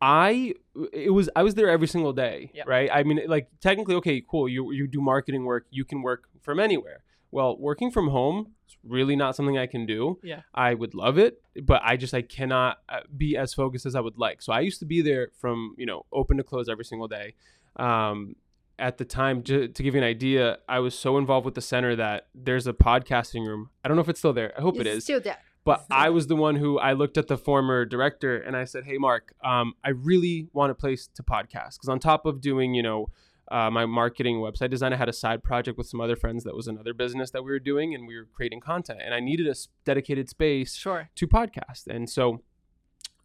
[0.00, 0.54] I
[0.92, 2.66] it was I was there every single day, Yep.
[2.66, 2.90] right?
[2.92, 4.48] I mean, like technically, okay, cool.
[4.48, 7.02] You you do marketing work, you can work from anywhere.
[7.30, 10.18] Well, working from home is really not something I can do.
[10.22, 10.42] Yeah.
[10.54, 14.00] I would love it, but I just I cannot uh, be as focused as I
[14.00, 14.42] would like.
[14.42, 17.34] So I used to be there from you know open to close every single day.
[17.76, 18.36] Um,
[18.78, 21.62] at the time, j- to give you an idea, I was so involved with the
[21.62, 23.70] center that there's a podcasting room.
[23.82, 24.52] I don't know if it's still there.
[24.56, 25.38] I hope it It's still there.
[25.66, 28.84] But I was the one who I looked at the former director and I said,
[28.84, 32.72] "Hey, Mark, um, I really want a place to podcast because on top of doing,
[32.72, 33.10] you know,
[33.50, 36.54] uh, my marketing website design, I had a side project with some other friends that
[36.56, 39.46] was another business that we were doing, and we were creating content, and I needed
[39.48, 41.10] a dedicated space Sure.
[41.14, 41.86] to podcast.
[41.88, 42.42] And so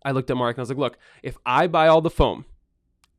[0.03, 2.45] I looked at Mark and I was like, "Look, if I buy all the foam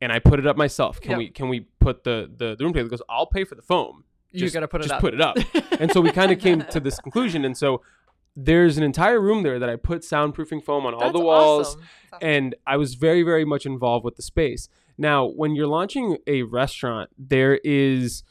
[0.00, 1.18] and I put it up myself, can Yep.
[1.18, 3.62] we can we put the the, the room together?" He goes, "I'll pay for the
[3.62, 5.00] foam." You Just- got to put it just up.
[5.00, 5.36] put it up.
[5.80, 7.44] And so we kind of came to this conclusion.
[7.44, 7.82] And so
[8.34, 11.76] there's an entire room there that I put soundproofing foam on all That's the walls.
[11.76, 12.18] awesome.
[12.22, 14.68] And I was very, very much involved with the space.
[14.98, 18.22] Now, when you're launching a restaurant, there is.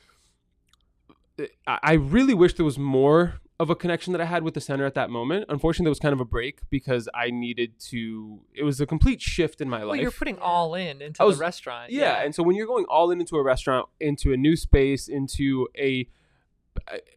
[1.66, 4.86] I really wish there was more of a connection that I had with the center
[4.86, 5.46] at that moment.
[5.50, 8.42] Unfortunately, there was kind of a break because I needed to.
[8.54, 10.02] It was a complete shift in my Well, life.
[10.02, 11.92] you're putting all in into was- the restaurant.
[11.92, 15.08] Yeah, and so when you're going all in into a restaurant, into a new space,
[15.08, 16.08] into a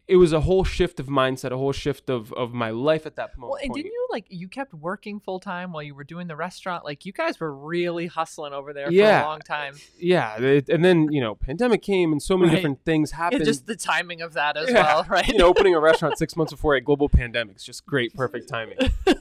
[0.07, 3.15] it was a whole shift of mindset, a whole shift of of my life at
[3.15, 6.03] that mo- Well, and didn't you like you kept working full time while you were
[6.03, 6.83] doing the restaurant?
[6.85, 9.75] Like you guys were really hustling over there for a long time.
[9.97, 12.55] Yeah, it, and then you know, pandemic came, and so many Right.
[12.57, 13.41] different things happened.
[13.41, 14.83] It's just the timing of that as Yeah.
[14.83, 15.27] well, right?
[15.27, 18.47] you know, opening a restaurant six months before a global pandemic is just great, perfect
[18.49, 18.77] timing.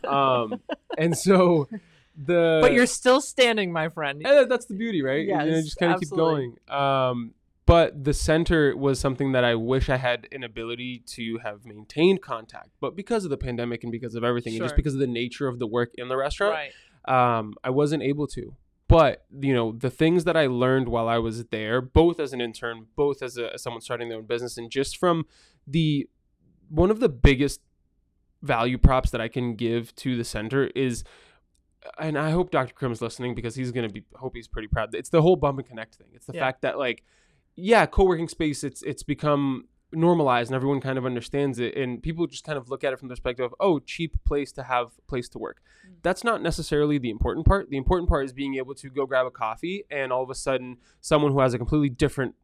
[0.06, 0.60] Um,
[0.98, 1.68] and so
[2.16, 4.20] the but you're still standing, my friend.
[4.24, 5.26] That's the beauty, right?
[5.26, 6.56] you know, just kind of keep going.
[6.68, 7.34] Um,
[7.66, 12.20] but the center was something that I wish I had an ability to have maintained
[12.22, 15.06] contact, but because of the pandemic and because of everything, and just because of the
[15.06, 16.54] nature of the work in the restaurant,
[17.06, 17.38] Right.
[17.38, 18.54] um, I wasn't able to.
[18.86, 22.40] But you know, the things that I learned while I was there, both as an
[22.42, 25.24] intern, both as, a, as someone starting their own business, and just from
[25.66, 26.06] the
[26.68, 27.60] one of the biggest
[28.42, 31.02] value props that I can give to the center is,
[31.98, 32.74] and I hope Dr.
[32.74, 34.94] Krim's listening because he's gonna be hope he's pretty proud.
[34.94, 36.08] It's the whole bump and connect thing.
[36.12, 36.40] It's the Yeah.
[36.40, 37.02] fact that like,
[37.56, 38.64] yeah, co-working space.
[38.64, 42.68] It's it's become normalized and everyone kind of understands it and people just kind of
[42.68, 45.58] look at it from the perspective of oh cheap place to have place to work.
[45.88, 45.94] Mm.
[46.02, 47.70] That's not necessarily the important part.
[47.70, 50.34] The important part is being able to go grab a coffee and all of a
[50.34, 52.34] sudden someone who has a completely different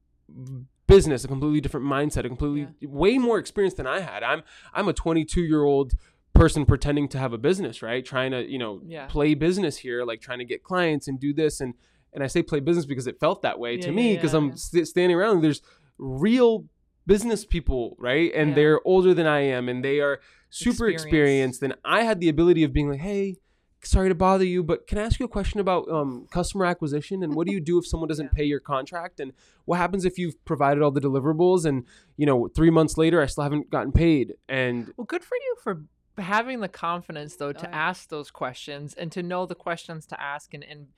[0.87, 4.23] business a completely different mindset a completely way more experience than i had.
[4.23, 4.43] I'm
[4.73, 5.95] i'm a 22 year old
[6.35, 8.05] person pretending to have a business right?
[8.05, 9.07] Trying to you know Yeah.
[9.07, 11.75] play business here like trying to get clients and do this and
[12.13, 14.39] and i say play business because it felt that way Yeah, to me because yeah,
[14.39, 15.63] i'm st- standing around there's
[15.99, 16.67] real
[17.07, 18.55] business people right and Yeah.
[18.55, 20.21] they're older than i am and they are
[20.51, 21.03] super Experience.
[21.05, 23.37] experienced and i had the ability of being like hey
[23.83, 27.23] sorry to bother you but can i ask you a question about um, customer acquisition
[27.23, 28.37] and what do you do if someone doesn't Yeah.
[28.37, 29.33] pay your contract and
[29.65, 31.85] what happens if you've provided all the deliverables and
[32.17, 35.57] you know three months later i still haven't gotten paid and Well, good for you
[35.63, 35.83] for
[36.19, 37.89] having the confidence though to Oh, yeah.
[37.89, 40.89] ask those questions and to know the questions to ask and and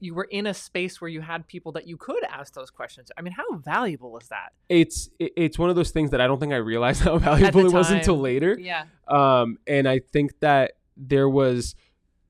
[0.00, 3.10] you were in a space where you had people that you could ask those questions.
[3.16, 4.52] I mean, how valuable is that?
[4.68, 7.72] it's it's one of those things that i don't think i realized how valuable it
[7.72, 8.84] was until later Yeah.
[9.08, 11.74] um, and I think that there was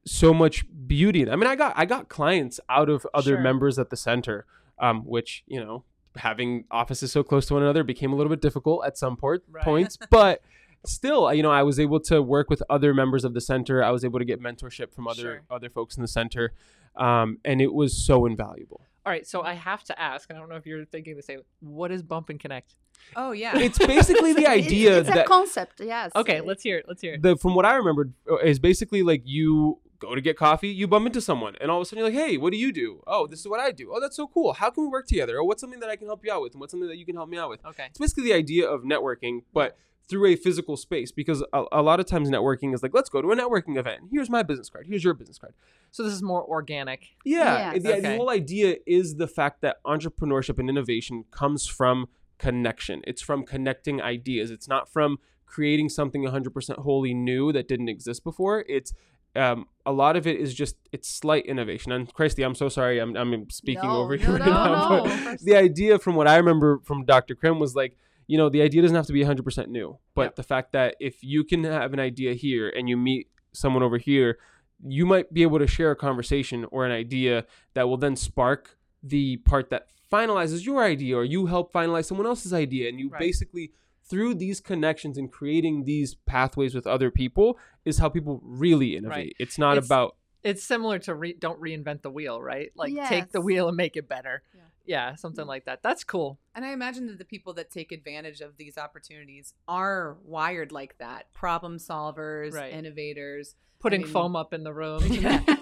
[0.07, 1.29] so much beauty.
[1.31, 3.41] I mean, I got I got clients out of other Sure.
[3.41, 4.47] members at the center,
[4.79, 5.85] um, which you know,
[6.17, 9.45] having offices so close to one another became a little bit difficult at some port,
[9.51, 9.65] Right.
[9.65, 10.41] points, but.
[10.87, 13.83] Still, you know, I was able to work with other members of the center.
[13.85, 15.43] I was able to get mentorship from other Sure.
[15.51, 16.53] other folks in the center,
[16.97, 18.81] um, and it was so invaluable.
[19.05, 21.23] All right, so I have to ask, and I don't know if you're thinking the
[21.23, 21.40] same.
[21.61, 22.77] What is bump and connect?
[23.16, 23.59] Oh yeah.
[23.59, 26.12] It's basically the idea it's a that concept, yes.
[26.14, 26.85] Okay, let's hear it.
[26.88, 27.23] Let's hear it.
[27.23, 30.87] the from what I remembered uh, is basically like you go to get coffee, you
[30.88, 33.03] bump into someone, and all of a sudden you're like, "Hey, what do you do?
[33.07, 33.90] Oh, this is what I do.
[33.95, 34.53] Oh, that's so cool.
[34.55, 35.37] How can we work together?
[35.37, 37.05] Or what's something that I can help you out with, and what's something that you
[37.07, 37.87] can help me out with?" Okay.
[37.90, 39.77] It's basically the idea of networking, but
[40.11, 41.12] through a physical space.
[41.12, 44.03] Because a, a lot of times networking is like, "Let's go to a networking event.
[44.11, 44.87] Here's my business card.
[44.88, 45.55] Here's your business card."
[45.92, 47.07] So this is more organic.
[47.25, 47.83] Yeah, Yes.
[47.83, 53.03] the, the whole idea is the fact that entrepreneurship and innovation comes from connection.
[53.07, 54.51] It's from connecting ideas.
[54.51, 58.64] It's not from creating something 100% wholly new that didn't exist before.
[58.68, 58.92] It's
[59.37, 61.92] um, a lot of it is just it's slight innovation.
[61.92, 65.05] And Christy, I'm so sorry, I'm, I'm speaking No, over you no, right no, now.
[65.05, 65.25] no.
[65.25, 67.35] But the idea, from what I remember from Dr.
[67.35, 67.96] Krim, was like
[68.31, 70.35] you know the idea doesn't have to be 100% new, but Yep.
[70.37, 73.99] the fact that if you can have an idea here and you meet someone over
[73.99, 74.38] here
[74.83, 78.79] you might be able to share a conversation or an idea that will then spark
[79.03, 83.09] the part that finalizes your idea or you help finalize someone else's idea and you
[83.11, 83.21] Right.
[83.29, 83.73] basically
[84.09, 89.16] through these connections and creating these pathways with other people is how people really innovate
[89.16, 89.37] Right.
[89.38, 92.72] it's not It's- about It's similar to re- don't reinvent the wheel, right?
[92.74, 94.42] Like take the wheel and make it better.
[94.55, 94.61] Yeah.
[94.87, 95.48] Yeah, something mm.
[95.48, 95.83] like that.
[95.83, 96.38] That's cool.
[96.55, 100.98] And I imagine that the people that take advantage of these opportunities are wired like
[100.98, 102.72] that problem solvers, Right.
[102.72, 103.55] innovators.
[103.79, 105.03] Putting mean- foam up in the room.
[105.07, 105.60] Yeah, just let me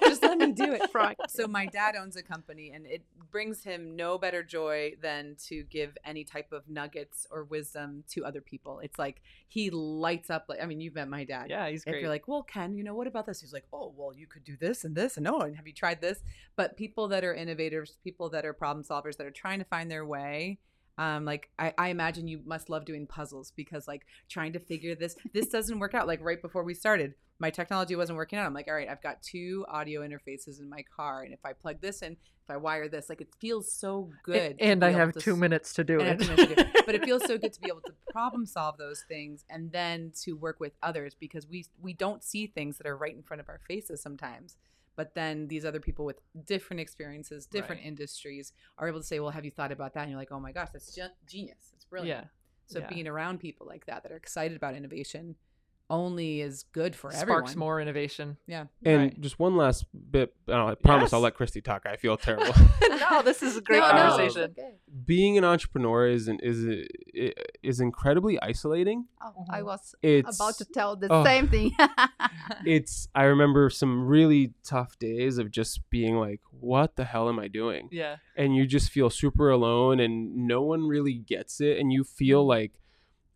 [0.59, 0.91] do it.
[1.29, 5.63] So my dad owns a company, and it brings him no better joy than to
[5.65, 8.81] give any type of nuggets or wisdom to other people.
[8.81, 10.47] It's like he lights up.
[10.49, 11.47] Like I mean, you've met my dad.
[11.49, 11.97] yeah, he's great.
[11.97, 13.41] If you're like, well, Ken, you know, what about this?
[13.41, 15.73] He's like, oh, well, you could do this and this, and oh, and have you
[15.73, 16.21] tried this?
[16.57, 19.91] But people that are innovators, people that are problem solvers, that are trying to find
[19.91, 20.59] their way.
[20.99, 24.95] Um, like I, I imagine you must love doing puzzles because like trying to figure
[24.97, 26.07] this this doesn't work out.
[26.09, 28.47] Like right before we started, my technology wasn't working out.
[28.47, 31.53] I'm like, all right, I've got two audio interfaces in my car, and if I
[31.53, 32.13] plug this in,
[32.49, 34.59] if I wire this, like it feels so good.
[34.59, 36.07] to and I have to two minutes to do it.
[36.07, 36.87] have two minutes to do it.
[36.87, 40.13] but it feels so good to be able to problem solve those things and then
[40.23, 43.41] to work with others because we we don't see things that are right in front
[43.41, 44.57] of our faces sometimes
[44.99, 47.87] but then these other people with different experiences different Right.
[47.93, 50.41] industries are able to say well have you thought about that and you're like oh
[50.41, 52.29] my gosh that's ge- genius it's brilliant yeah.
[52.67, 52.89] so yeah.
[52.89, 55.37] being around people like that that are excited about innovation
[55.91, 57.43] only is good for Sparks everyone.
[57.45, 58.37] Sparks more innovation.
[58.47, 58.67] Yeah.
[58.85, 59.21] And Right.
[59.21, 60.35] just one last bit.
[60.47, 61.13] I promise Yes.
[61.13, 61.87] I'll let Christy talk.
[61.87, 62.53] I feel terrible.
[62.89, 64.51] no, this is a great No, no, conversation.
[64.51, 64.75] okay.
[65.05, 66.87] Being an entrepreneur is is
[67.63, 69.07] is incredibly isolating.
[69.23, 71.25] Oh, I was It's about to tell the oh.
[71.25, 71.75] same thing.
[72.67, 77.39] it's I remember some really tough days of just being like, what the hell am
[77.39, 77.89] I doing?
[77.91, 78.17] Yeah.
[78.37, 82.45] And you just feel super alone and no one really gets it and you feel
[82.45, 82.49] mm.
[82.49, 82.73] like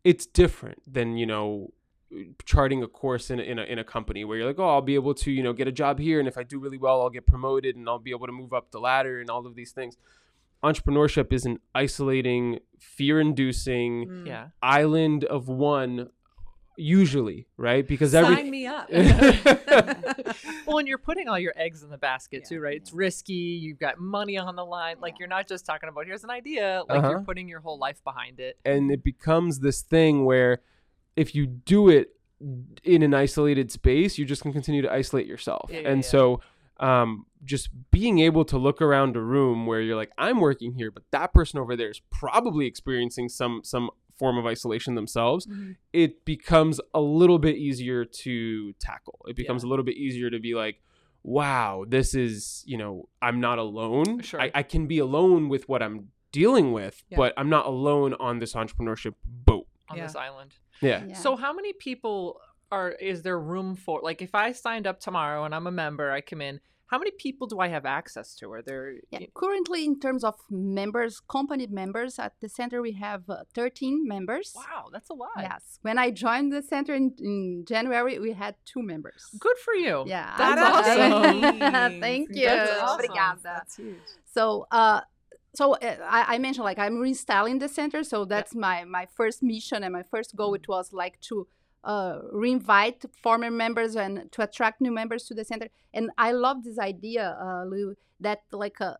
[0.05, 1.73] it's different than, you know,
[2.45, 4.83] charting a course in a, in a in a company where you're like, "Oh, I'll
[4.83, 7.01] be able to, you know, get a job here and if I do really well,
[7.03, 9.55] I'll get promoted and I'll be able to move up the ladder and all of
[9.55, 9.97] these things."
[10.63, 14.27] Entrepreneurship is an isolating, fear-inducing Mm.
[14.27, 14.47] Yeah.
[14.63, 16.11] island of one
[16.77, 17.87] usually, right?
[17.87, 18.89] Because Sign every me up.
[20.67, 22.73] well, and you're putting all your eggs in the basket Yeah, too, right?
[22.75, 22.77] yeah.
[22.77, 23.33] It's risky.
[23.35, 24.97] You've got money on the line.
[25.01, 25.17] Like Yeah.
[25.21, 26.83] you're not just talking about here's an idea.
[26.89, 27.25] Like you're Uh-huh.
[27.25, 28.59] putting your whole life behind it.
[28.65, 30.61] and it becomes this thing where
[31.17, 32.17] if you do it
[32.83, 35.71] in an isolated space, you're just can continue to isolate yourself.
[35.73, 36.09] Yeah, and yeah.
[36.09, 36.41] so
[36.81, 40.91] um, just being able to look around a room where you're like, I'm working here,
[40.91, 45.47] but that person over there is probably experiencing some some form of isolation themselves.
[45.47, 45.73] Mm-hmm.
[45.93, 49.25] It becomes a little bit easier to tackle.
[49.27, 49.69] It becomes Yeah.
[49.69, 50.81] a little bit easier to be like,
[51.25, 54.21] wow, this is, you know, I'm not alone.
[54.21, 54.41] Sure.
[54.41, 58.39] I, I can be alone with what I'm dealing with, but I'm not alone on
[58.39, 59.62] this entrepreneurship boat.
[59.93, 60.07] On Yeah.
[60.07, 60.51] this island.
[60.81, 61.05] Yeah.
[61.05, 61.15] Yeah.
[61.25, 65.45] So how many people are is there room for like if I signed up tomorrow
[65.45, 66.61] and I'm a member, I come in,
[66.93, 68.45] how many people do I have access to?
[68.53, 73.23] Are there Yeah, currently, in terms of members, company members at the center, we have
[73.31, 74.53] uh, 13 members.
[74.55, 75.31] Wow, that's a lot.
[75.39, 75.79] Yes.
[75.83, 79.23] When I joined the center in, in January, we had two members.
[79.39, 80.05] Good for you.
[80.07, 82.01] Yeah, That's I'm awesome.
[82.07, 82.45] Thank you.
[82.47, 83.07] That's awesome.
[83.07, 83.43] Obrigada.
[83.43, 83.97] That's huge.
[84.37, 85.01] So, uh,
[85.55, 89.43] so uh, I, I mentioned like I'm reinstalling the center, so that's my my first
[89.43, 90.55] mission and my first goal.
[90.55, 91.47] It was like to
[91.85, 95.69] uh, reinvite former members and to attract new members to the center.
[95.93, 98.99] And I love this idea, uh, Lou, that like a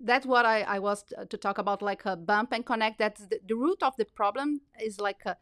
[0.00, 2.98] that's what I, I was t- to talk about, like a bump and connect.
[2.98, 5.36] That's the, the root of the problem is like a,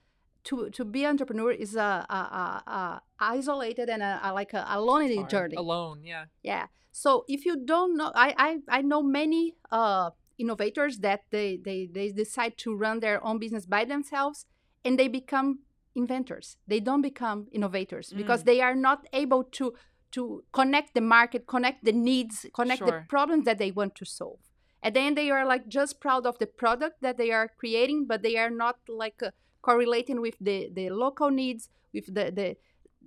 [0.45, 5.25] to to be entrepreneur is a, a, a, isolated and a, like a, a lonely
[5.25, 5.57] journey.
[5.57, 6.27] Alone, yeah.
[6.43, 6.67] Yeah.
[6.93, 11.87] So if you don't know, I I, I know many uh, innovators that they, they
[11.87, 14.47] they decide to run their own business by themselves
[14.85, 15.61] and they become
[15.95, 16.57] inventors.
[16.67, 18.47] They don't become innovators because Mm.
[18.47, 19.75] they are not able to
[20.13, 24.39] to connect the market, connect the needs, connect the problems that they want to solve.
[24.83, 28.23] And then they are like just proud of the product that they are creating, but
[28.23, 29.31] they are not like uh,
[29.63, 32.57] correlating with the the local needs, with the the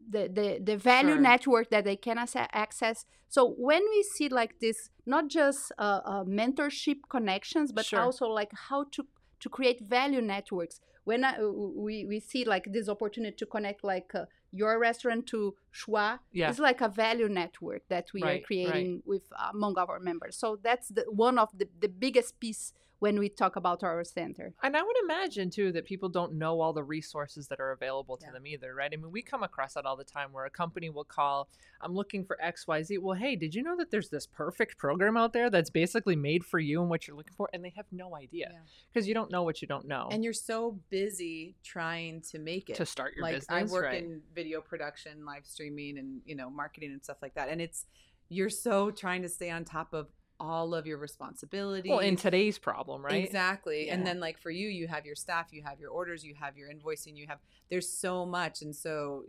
[0.10, 1.20] the, the, the value Sure.
[1.22, 3.06] network that they can acce- access.
[3.28, 8.02] So when we see like this, not just uh, uh, mentorship connections, but Sure.
[8.02, 9.06] also like how to
[9.40, 10.82] to create value networks.
[11.06, 15.56] When I, we we see like this opportunity to connect like uh, your restaurant to
[15.74, 16.50] Schwa, Yeah.
[16.50, 18.46] it's like a value network that we Right, are right.
[18.46, 20.36] creating with uh, among our members.
[20.38, 24.54] So that's the one of the, the biggest piece when we talk about our center.
[24.62, 28.18] And I would imagine too that people don't know all the resources that are available
[28.18, 28.34] to Yeah.
[28.34, 28.92] them either, right?
[28.94, 31.48] I mean, we come across that all the time where a company will call,
[31.82, 32.98] I'm looking for XYZ.
[32.98, 36.44] Well, hey, did you know that there's this perfect program out there that's basically made
[36.44, 37.50] for you and what you're looking for?
[37.54, 38.60] And they have no idea Yeah.
[38.92, 42.70] because you don't know what you don't know And you're so busy trying to make
[42.70, 42.76] it.
[42.76, 43.72] to start your like business.
[43.72, 44.04] I work right?
[44.04, 47.48] in video production, live streaming, and you know marketing and stuff like that.
[47.48, 47.86] And it's
[48.28, 50.08] you're so trying to stay on top of
[50.40, 51.90] all of your responsibilities.
[51.90, 53.24] well, in today's problem, right?
[53.24, 53.88] Exactly.
[53.88, 53.94] Yeah.
[53.96, 56.58] And then like for you, you have your staff, you have your orders, you have
[56.58, 59.24] your invoicing, you have there's so much and so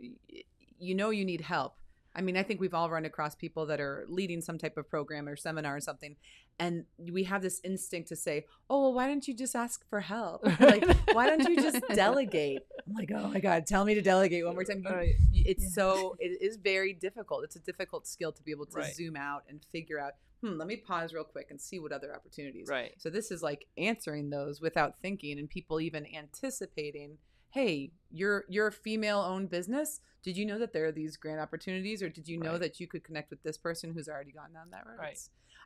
[0.79, 1.77] you know you need help.
[2.13, 4.89] I mean, I think we've all run across people that are leading some type of
[4.89, 6.15] program or seminar or something
[6.59, 10.01] and we have this instinct to say, "Oh, well, why don't you just ask for
[10.01, 10.45] help?
[10.59, 14.45] like, why don't you just delegate?" I'm like, "Oh my god, tell me to delegate
[14.45, 15.15] one more time." You- Right.
[15.31, 15.69] you- it's Yeah.
[15.69, 17.45] so it is very difficult.
[17.45, 18.93] It's a difficult skill to be able to Right.
[18.93, 22.13] zoom out and figure out, "Hmm, let me pause real quick and see what other
[22.15, 22.93] opportunities." Right.
[22.97, 27.17] So this is like answering those without thinking and people even anticipating,
[27.51, 30.01] hey, you're you're a female owned business.
[30.23, 32.59] Did you know that there are these grant opportunities or did you know Right.
[32.61, 34.97] that you could connect with this person who's already gone down that road?
[34.99, 35.17] Right.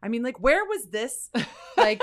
[0.02, 1.30] I mean, like where was this
[1.78, 2.02] like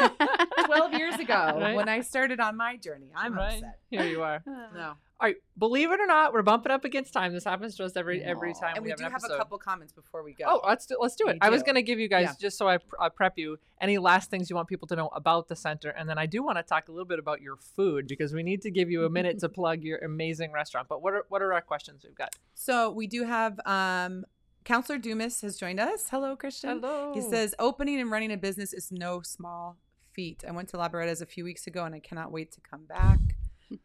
[0.66, 1.74] 12 years ago Right.
[1.74, 3.10] when I started on my journey?
[3.16, 3.54] I'm right.
[3.54, 3.78] upset.
[3.90, 4.42] Here you are.
[4.74, 4.94] No.
[5.22, 7.32] All right, believe it or not, we're bumping up against time.
[7.32, 9.92] This happens to us every every time And we, have do have a couple comments
[9.92, 10.46] before we go.
[10.48, 11.34] Oh, let's do, let's do it.
[11.34, 12.32] We I was going to give you guys Yeah.
[12.40, 15.06] just so I pr- uh, prep you any last things you want people to know
[15.14, 17.54] about the center, and then I do want to talk a little bit about your
[17.54, 20.88] food because we need to give you a minute to plug your amazing restaurant.
[20.88, 22.34] But what are what are our questions we've got?
[22.54, 24.24] So we do have um
[24.64, 26.08] Counselor Dumas has joined us.
[26.10, 26.80] Hello, Christian.
[26.80, 27.12] Hello.
[27.14, 29.76] He says opening and running a business is no small
[30.10, 30.42] feat.
[30.48, 33.20] I went to Labaredas a few weeks ago and I cannot wait to come back.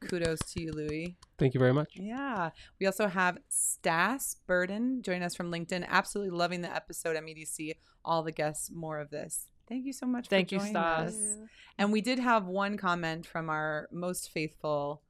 [0.02, 1.10] Kudos to you, Luiz.
[1.38, 1.94] Thank you very much.
[1.96, 2.52] Yeah.
[2.80, 5.86] We also have Stas Burden joining us from LinkedIn.
[5.88, 7.76] Absolutely loving the episode MEDC.
[8.04, 9.48] All the guests, more of this.
[9.68, 10.28] Thank you so much.
[10.28, 11.14] Thank for you, Stas.
[11.14, 11.38] us.
[11.78, 15.02] And we did have one comment from our most faithful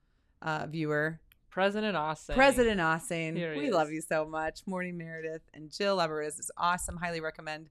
[0.41, 1.19] uh, viewer,
[1.49, 2.35] President Austin.
[2.35, 3.35] President Austin.
[3.35, 4.61] Here he We love you so much.
[4.65, 6.97] Morning Meredith and Jill Labaredas is awesome.
[6.97, 7.69] Highly recommend.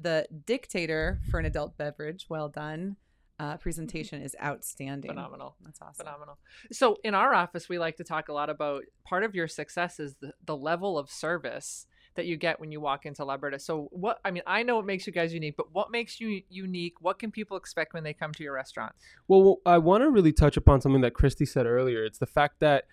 [0.00, 2.26] The Dictator for an adult beverage.
[2.28, 2.96] Well done.
[3.40, 5.10] Uh, presentation is outstanding.
[5.10, 5.54] Phenomenal.
[5.64, 6.06] That's awesome.
[6.06, 6.38] Phenomenal.
[6.72, 10.00] So in our office, we like to talk a lot about part of your success
[10.00, 11.86] is the, the level of service
[12.16, 13.60] that you get when you walk into Labareda.
[13.60, 16.42] So what I mean, I know what makes you guys unique, but what makes you
[16.50, 16.94] unique?
[17.00, 18.92] What can people expect when they come to your restaurant?
[19.28, 22.04] Well, I want to really touch upon something that Christy said earlier.
[22.04, 22.86] It's the fact that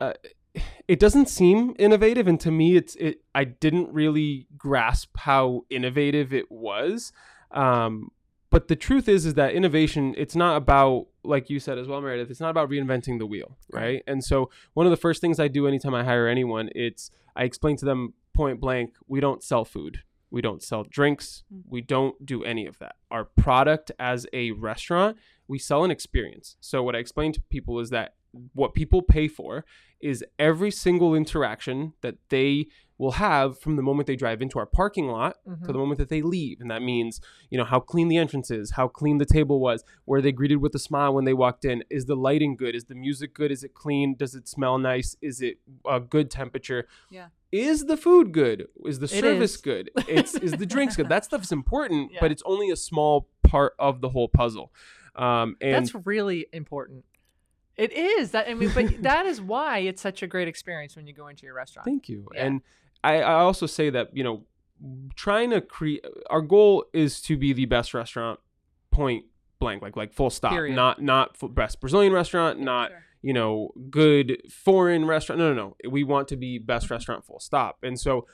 [0.00, 0.14] uh,
[0.88, 3.20] it doesn't seem innovative, and to me, it's it.
[3.34, 7.12] I didn't really grasp how innovative it was.
[7.50, 8.10] Um,
[8.50, 10.14] but the truth is, is that innovation.
[10.18, 12.30] It's not about like you said as well, Meredith.
[12.30, 14.02] It's not about reinventing the wheel, right?
[14.06, 17.44] And so, one of the first things I do anytime I hire anyone, it's I
[17.44, 20.02] explain to them point blank, we don't sell food.
[20.30, 21.42] We don't sell drinks.
[21.52, 21.62] Mm.
[21.68, 22.96] We don't do any of that.
[23.10, 25.16] Our product as a restaurant,
[25.48, 26.56] we sell an experience.
[26.60, 28.14] So, what I explain to people is that
[28.54, 29.64] what people pay for
[30.00, 32.66] is every single interaction that they
[32.96, 35.64] will have from the moment they drive into our parking lot Mm-hmm.
[35.66, 36.60] to the moment that they leave.
[36.60, 37.20] And that means,
[37.50, 40.56] you know, how clean the entrance is, how clean the table was, were they greeted
[40.56, 41.82] with a smile when they walked in?
[41.90, 42.74] Is the lighting good?
[42.74, 43.50] Is the music good?
[43.50, 44.14] Is it clean?
[44.16, 45.16] Does it smell nice?
[45.22, 45.58] Is it
[45.88, 46.86] a good temperature?
[47.10, 47.28] Yeah.
[47.50, 48.66] Is the food good?
[48.84, 49.60] Is the service is.
[49.60, 49.90] good?
[50.06, 51.08] It's is the drinks good?
[51.08, 52.18] That stuff's important, Yeah.
[52.20, 54.72] but it's only a small part of the whole puzzle.
[55.16, 57.04] Um, and That's really important.
[57.80, 61.06] It is that I mean, but that is why it's such a great experience when
[61.06, 61.86] you go into your restaurant.
[61.86, 62.28] Thank you.
[62.34, 62.46] Yeah.
[62.46, 62.60] And
[63.02, 64.44] I, I also say that, you know,
[65.14, 68.40] trying to create our goal is to be the best restaurant
[68.90, 69.24] point
[69.58, 70.74] blank like like full stop Period.
[70.74, 73.02] not not best brazilian restaurant not Sure.
[73.20, 77.38] you know good foreign restaurant no no no we want to be best restaurant full
[77.38, 78.26] stop and so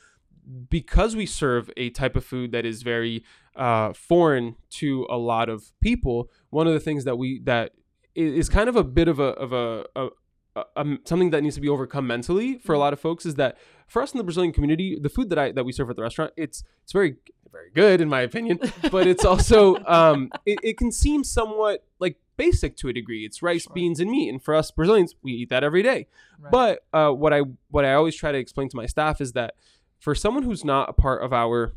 [0.70, 3.24] because we serve a type of food that is very
[3.56, 7.72] uh, foreign to a lot of people one of the things that we that
[8.16, 10.08] is kind of a bit of a of a, a,
[10.56, 13.34] a, a something that needs to be overcome mentally for a lot of folks is
[13.36, 15.96] that for us in the Brazilian community, the food that I that we serve at
[15.96, 17.16] the restaurant, it's it's very
[17.52, 18.58] very good in my opinion,
[18.90, 23.24] but it's also um, it, it can seem somewhat like basic to a degree.
[23.24, 23.72] It's rice, Sure.
[23.74, 26.06] beans, and meat, and for us Brazilians, we eat that every day.
[26.38, 26.50] Right.
[26.50, 29.54] But uh, what I what I always try to explain to my staff is that
[29.98, 31.72] for someone who's not a part of our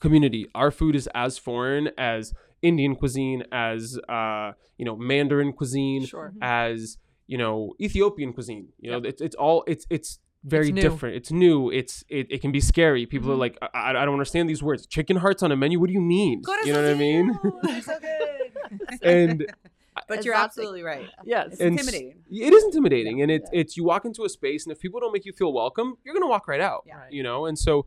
[0.00, 6.04] community, our food is as foreign as Indian cuisine, as uh, you know Mandarin cuisine,
[6.06, 6.32] sure.
[6.42, 8.68] as you know Ethiopian cuisine.
[8.80, 11.16] You know, it's it's all it's it's very It's different.
[11.16, 11.70] It's new.
[11.70, 13.04] It's it, it can be scary.
[13.06, 13.40] People are Mhm.
[13.40, 14.86] like, I, I I don't understand these words.
[14.86, 15.78] Chicken hearts on a menu.
[15.80, 16.42] What do you mean?
[16.64, 17.38] You know what I mean?
[17.82, 18.98] So good.
[19.02, 19.46] and
[20.06, 20.44] but you're Exotic.
[20.44, 21.08] absolutely right.
[21.24, 21.48] Yes.
[21.52, 22.18] It's and intimidating.
[22.30, 23.60] it is intimidating, and it's Yeah.
[23.60, 26.14] it's you walk into a space, and if people don't make you feel welcome, you're
[26.14, 26.84] gonna walk right out.
[26.86, 27.02] Yeah.
[27.10, 27.86] You know, and so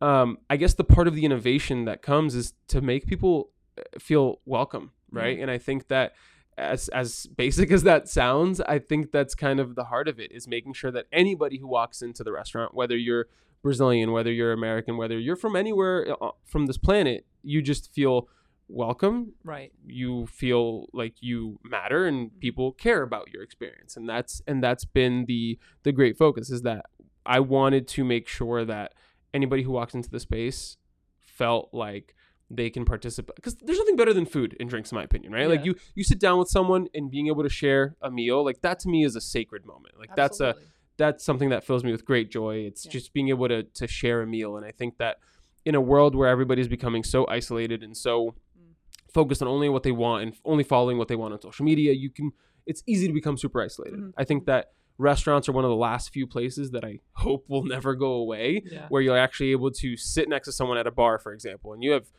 [0.00, 3.50] um, I guess the part of the innovation that comes is to make people
[3.98, 5.38] feel welcome, right?
[5.38, 6.12] And I think that
[6.58, 10.32] as as basic as that sounds, I think that's kind of the heart of it
[10.32, 13.26] is making sure that anybody who walks into the restaurant, whether you're
[13.62, 18.28] Brazilian, whether you're American, whether you're from anywhere uh, from this planet, you just feel
[18.68, 19.70] welcome Right.
[19.84, 24.86] you feel like you matter and people care about your experience and that's and that's
[24.86, 26.86] been the the great focus is that
[27.26, 28.94] i wanted to make sure that
[29.34, 30.78] anybody who walks into the space
[31.20, 32.14] felt like
[32.54, 35.48] they can participate because there's nothing better than food and drinks in my opinion right
[35.48, 38.60] like you you sit down with someone and being able to share a meal like
[38.60, 40.54] that to me is a sacred moment like that's a
[40.98, 42.56] that's something that fills me with great joy.
[42.58, 42.92] It's Yeah.
[42.92, 45.16] just being able to to share a meal, and I think that
[45.64, 48.74] in a world where everybody's becoming so isolated and so Mm.
[49.08, 51.92] focused on only what they want and only following what they want on social media,
[51.94, 52.32] you can
[52.66, 53.98] it's easy to become super isolated.
[53.98, 54.12] Mhm.
[54.18, 57.64] I think that restaurants are one of the last few places that I hope will
[57.76, 58.86] never go away Yeah.
[58.90, 61.82] where you're actually able to sit next to someone at a bar, for example, and
[61.82, 62.12] you have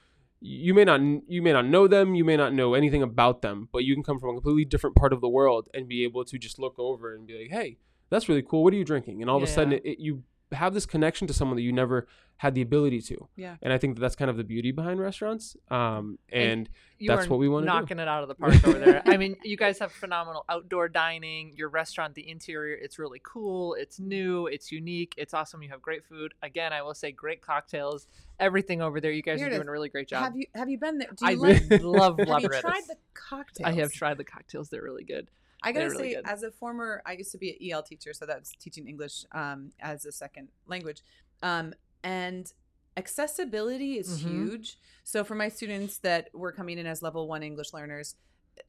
[0.45, 3.69] you may not you may not know them, you may not know anything about them,
[3.71, 6.25] but you can come from a completely different part of the world and be able
[6.25, 7.77] to just look over and be like, "Hey,
[8.09, 8.61] that's really cool.
[8.61, 10.23] What are you drinking?" And all of a sudden, it, it, you
[10.53, 13.27] have this connection to someone that you never had the ability to.
[13.35, 13.55] Yeah.
[13.61, 15.55] And I think that that's kind of the beauty behind restaurants.
[15.69, 17.73] Um, and You That's what we wanna do.
[17.73, 19.01] knocking it out of the park over there.
[19.05, 21.53] I mean, you guys have phenomenal outdoor dining.
[21.55, 23.75] Your restaurant, the interior, it's really cool.
[23.75, 24.47] It's new.
[24.47, 25.13] It's unique.
[25.17, 25.61] It's awesome.
[25.61, 26.33] You have great food.
[26.41, 28.07] Again, I will say great cocktails.
[28.39, 29.11] Everything over there.
[29.11, 29.57] You guys Here are it is.
[29.59, 30.23] doing a really great job.
[30.23, 31.09] Have you have you been there?
[31.15, 31.63] Do I you like?
[31.83, 33.67] love Have you tried the cocktails?
[33.67, 34.69] I have tried the cocktails.
[34.69, 35.29] They're really good.
[35.63, 36.25] I gotta really say, good.
[36.27, 39.71] as a former, I used to be an EL teacher, so that's teaching English um,
[39.79, 41.01] as a second language,
[41.41, 42.51] um, and
[42.97, 44.17] accessibility is Mhm.
[44.19, 44.77] huge.
[45.03, 48.15] So for my students that were coming in as level one English learners,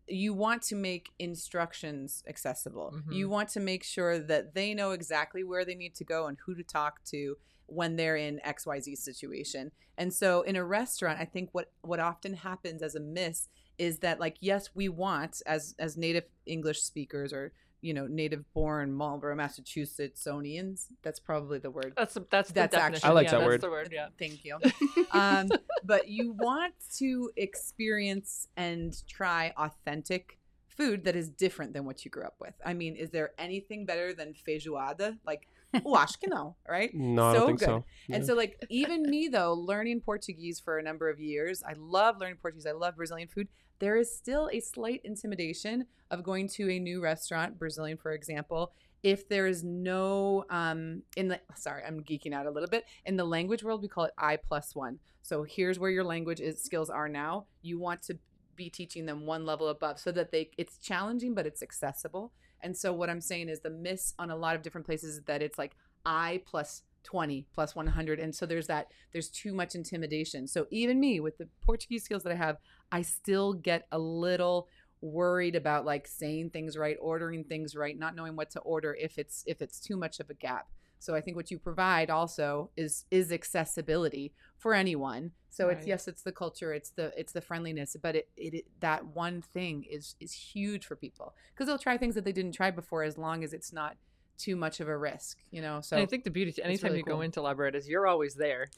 [0.08, 2.92] you want to make instructions accessible.
[2.94, 3.12] Mhm.
[3.14, 6.38] You want to make sure that they know exactly where they need to go and
[6.46, 7.36] who to talk to
[7.66, 9.72] when they're in XYZ situation.
[9.96, 13.48] And so in a restaurant, I think what what often happens as a miss
[13.78, 17.52] is that like yes, we want as as native English speakers or
[17.84, 20.86] you know, native born Marlborough, Massachusettsonians.
[21.02, 21.92] That's probably the word.
[21.94, 22.94] That's that's the That's definition.
[22.94, 23.60] actually- I like yeah, that that's word.
[23.60, 23.88] The word.
[23.92, 24.08] Yeah.
[24.18, 24.58] Thank you.
[25.12, 25.50] um,
[25.84, 32.10] but you want to experience and try authentic food that is different than what you
[32.10, 32.54] grew up with.
[32.64, 35.18] I mean, is there anything better than feijoada?
[35.26, 35.46] Like,
[35.84, 36.92] oh, acho que não, right?
[36.94, 37.66] No, I So don't think good.
[37.66, 37.84] so.
[38.10, 42.18] And so, like, even me though, learning Portuguese for a number of years, I love
[42.20, 42.66] learning Portuguese.
[42.66, 43.48] I love Brazilian food.
[43.80, 48.72] There is still a slight intimidation of going to a new restaurant, Brazilian, for example,
[49.02, 52.84] if there is no um in the sorry, I'm geeking out a little bit.
[53.04, 54.98] In the language world, we call it I plus one.
[55.22, 57.46] So here's where your language is, skills are now.
[57.62, 58.18] You want to
[58.56, 62.32] be teaching them one level above so that they it's challenging but it's accessible.
[62.64, 65.22] And so what I'm saying is the miss on a lot of different places is
[65.24, 69.74] that it's like I plus 20 plus 100 and so there's that there's too much
[69.74, 70.46] intimidation.
[70.46, 72.56] So even me with the Portuguese skills that I have,
[72.90, 74.68] I still get a little
[75.02, 79.18] worried about like saying things right, ordering things right, not knowing what to order if
[79.18, 80.68] it's if it's too much of a gap.
[81.04, 85.32] So I think what you provide also is is accessibility for anyone.
[85.50, 88.64] So it's yes, it's the culture, it's the it's the friendliness, but it, it, it
[88.80, 92.52] that one thing is is huge for people because they'll try things that they didn't
[92.52, 93.96] try before as long as it's not
[94.38, 95.80] too much of a risk, you know.
[95.80, 97.20] So and I think the beauty, anytime really you go cool.
[97.20, 98.70] into Labaredas, you're always there,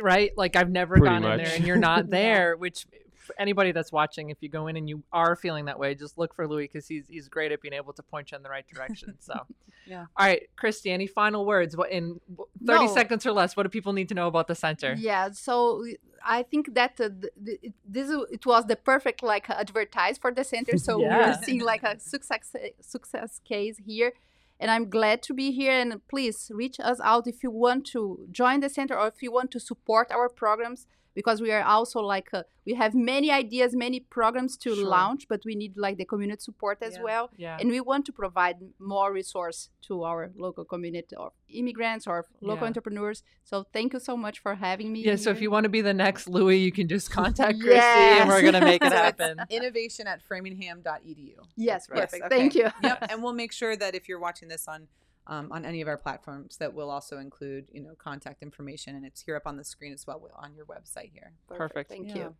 [0.00, 0.30] right?
[0.36, 2.10] Like I've never Pretty gone in there and you're not Yeah.
[2.10, 2.56] there.
[2.56, 3.03] Which for
[3.38, 6.34] anybody that's watching, if you go in and you are feeling that way, just look
[6.34, 8.66] for Luiz because he's he's great at being able to point you in the right
[8.68, 9.14] direction.
[9.20, 9.34] So,
[9.86, 10.06] Yeah.
[10.16, 11.76] All right, Christy, any final words?
[11.76, 12.18] What in
[12.66, 12.94] thirty No.
[12.94, 13.54] seconds or less?
[13.56, 14.94] What do people need to know about the center?
[14.96, 15.84] Yeah, so
[16.24, 20.32] I think that uh, th- th- it- this it was the perfect like advertise for
[20.32, 20.78] the center.
[20.78, 21.18] So Yeah.
[21.18, 24.12] we're seeing like a success success case here,
[24.58, 25.72] and I'm glad to be here.
[25.72, 29.30] And please reach us out if you want to join the center or if you
[29.32, 33.74] want to support our programs because we are also like uh, we have many ideas,
[33.74, 34.86] many programs to Sure.
[34.88, 37.02] launch, but we need like the community support as Yeah.
[37.08, 37.58] well Yeah.
[37.60, 42.64] and we want to provide more resource to our local community or immigrants or local
[42.64, 42.68] Yeah.
[42.70, 45.68] entrepreneurs so thank you so much for having me Yeah, so if you want to
[45.78, 48.92] be the next Luiz, you can just contact Christy and we're going to make it
[49.06, 49.32] happen.
[49.50, 51.34] innovation at framingham.edu.
[51.56, 52.00] yes That's right.
[52.00, 52.36] perfect Okay.
[52.38, 54.88] thank you yep, and we'll make sure that if you're watching this on
[55.26, 59.04] um, on any of our platforms, that we'll also include you know contact information, and
[59.04, 61.32] it's here up on the screen as well on your website here.
[61.48, 62.16] perfect thank Yeah.
[62.16, 62.36] you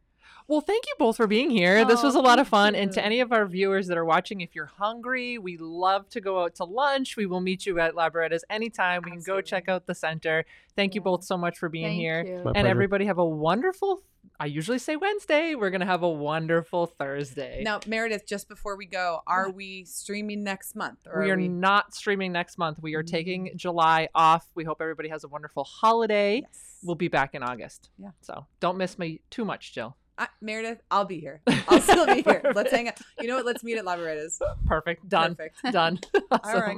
[0.48, 1.84] Well, thank you both for being here.
[1.84, 2.74] this Oh, was a lot of thank fun.
[2.74, 6.20] And to any of our viewers that are watching, if you're hungry, we love to
[6.20, 7.16] go out to lunch.
[7.18, 9.02] We will meet you at Labaredas anytime.
[9.04, 10.46] We can go check out the center.
[10.76, 12.24] Thank you both so much for being thank here.
[12.24, 12.66] you And pleasure.
[12.68, 14.02] everybody have a wonderful,
[14.38, 15.54] I usually say Wednesday.
[15.54, 17.62] We're going to have a wonderful Thursday.
[17.64, 20.98] Now, Meredith, just before we go, are we streaming next month?
[21.06, 22.78] Or we are not streaming next month.
[22.80, 24.48] We are taking July off.
[24.54, 26.42] We hope everybody has a wonderful holiday.
[26.42, 26.78] Yes.
[26.82, 27.90] We'll be back in August.
[27.98, 28.10] Yeah.
[28.20, 29.96] So don't miss me too much, Jill.
[30.16, 31.40] Uh, Meredith, I'll be here.
[31.68, 32.42] I'll still be here.
[32.54, 32.98] Let's hang out.
[33.20, 33.46] You know what?
[33.46, 34.40] Let's meet at Labaredas.
[34.66, 35.08] Perfect.
[35.08, 35.34] Done.
[35.34, 35.72] Perfect.
[35.72, 35.98] Done.
[36.30, 36.60] awesome.
[36.60, 36.76] right.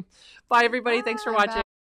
[0.49, 1.03] Bye, everybody.
[1.03, 1.57] Thanks for watching.
[1.57, 1.63] bye.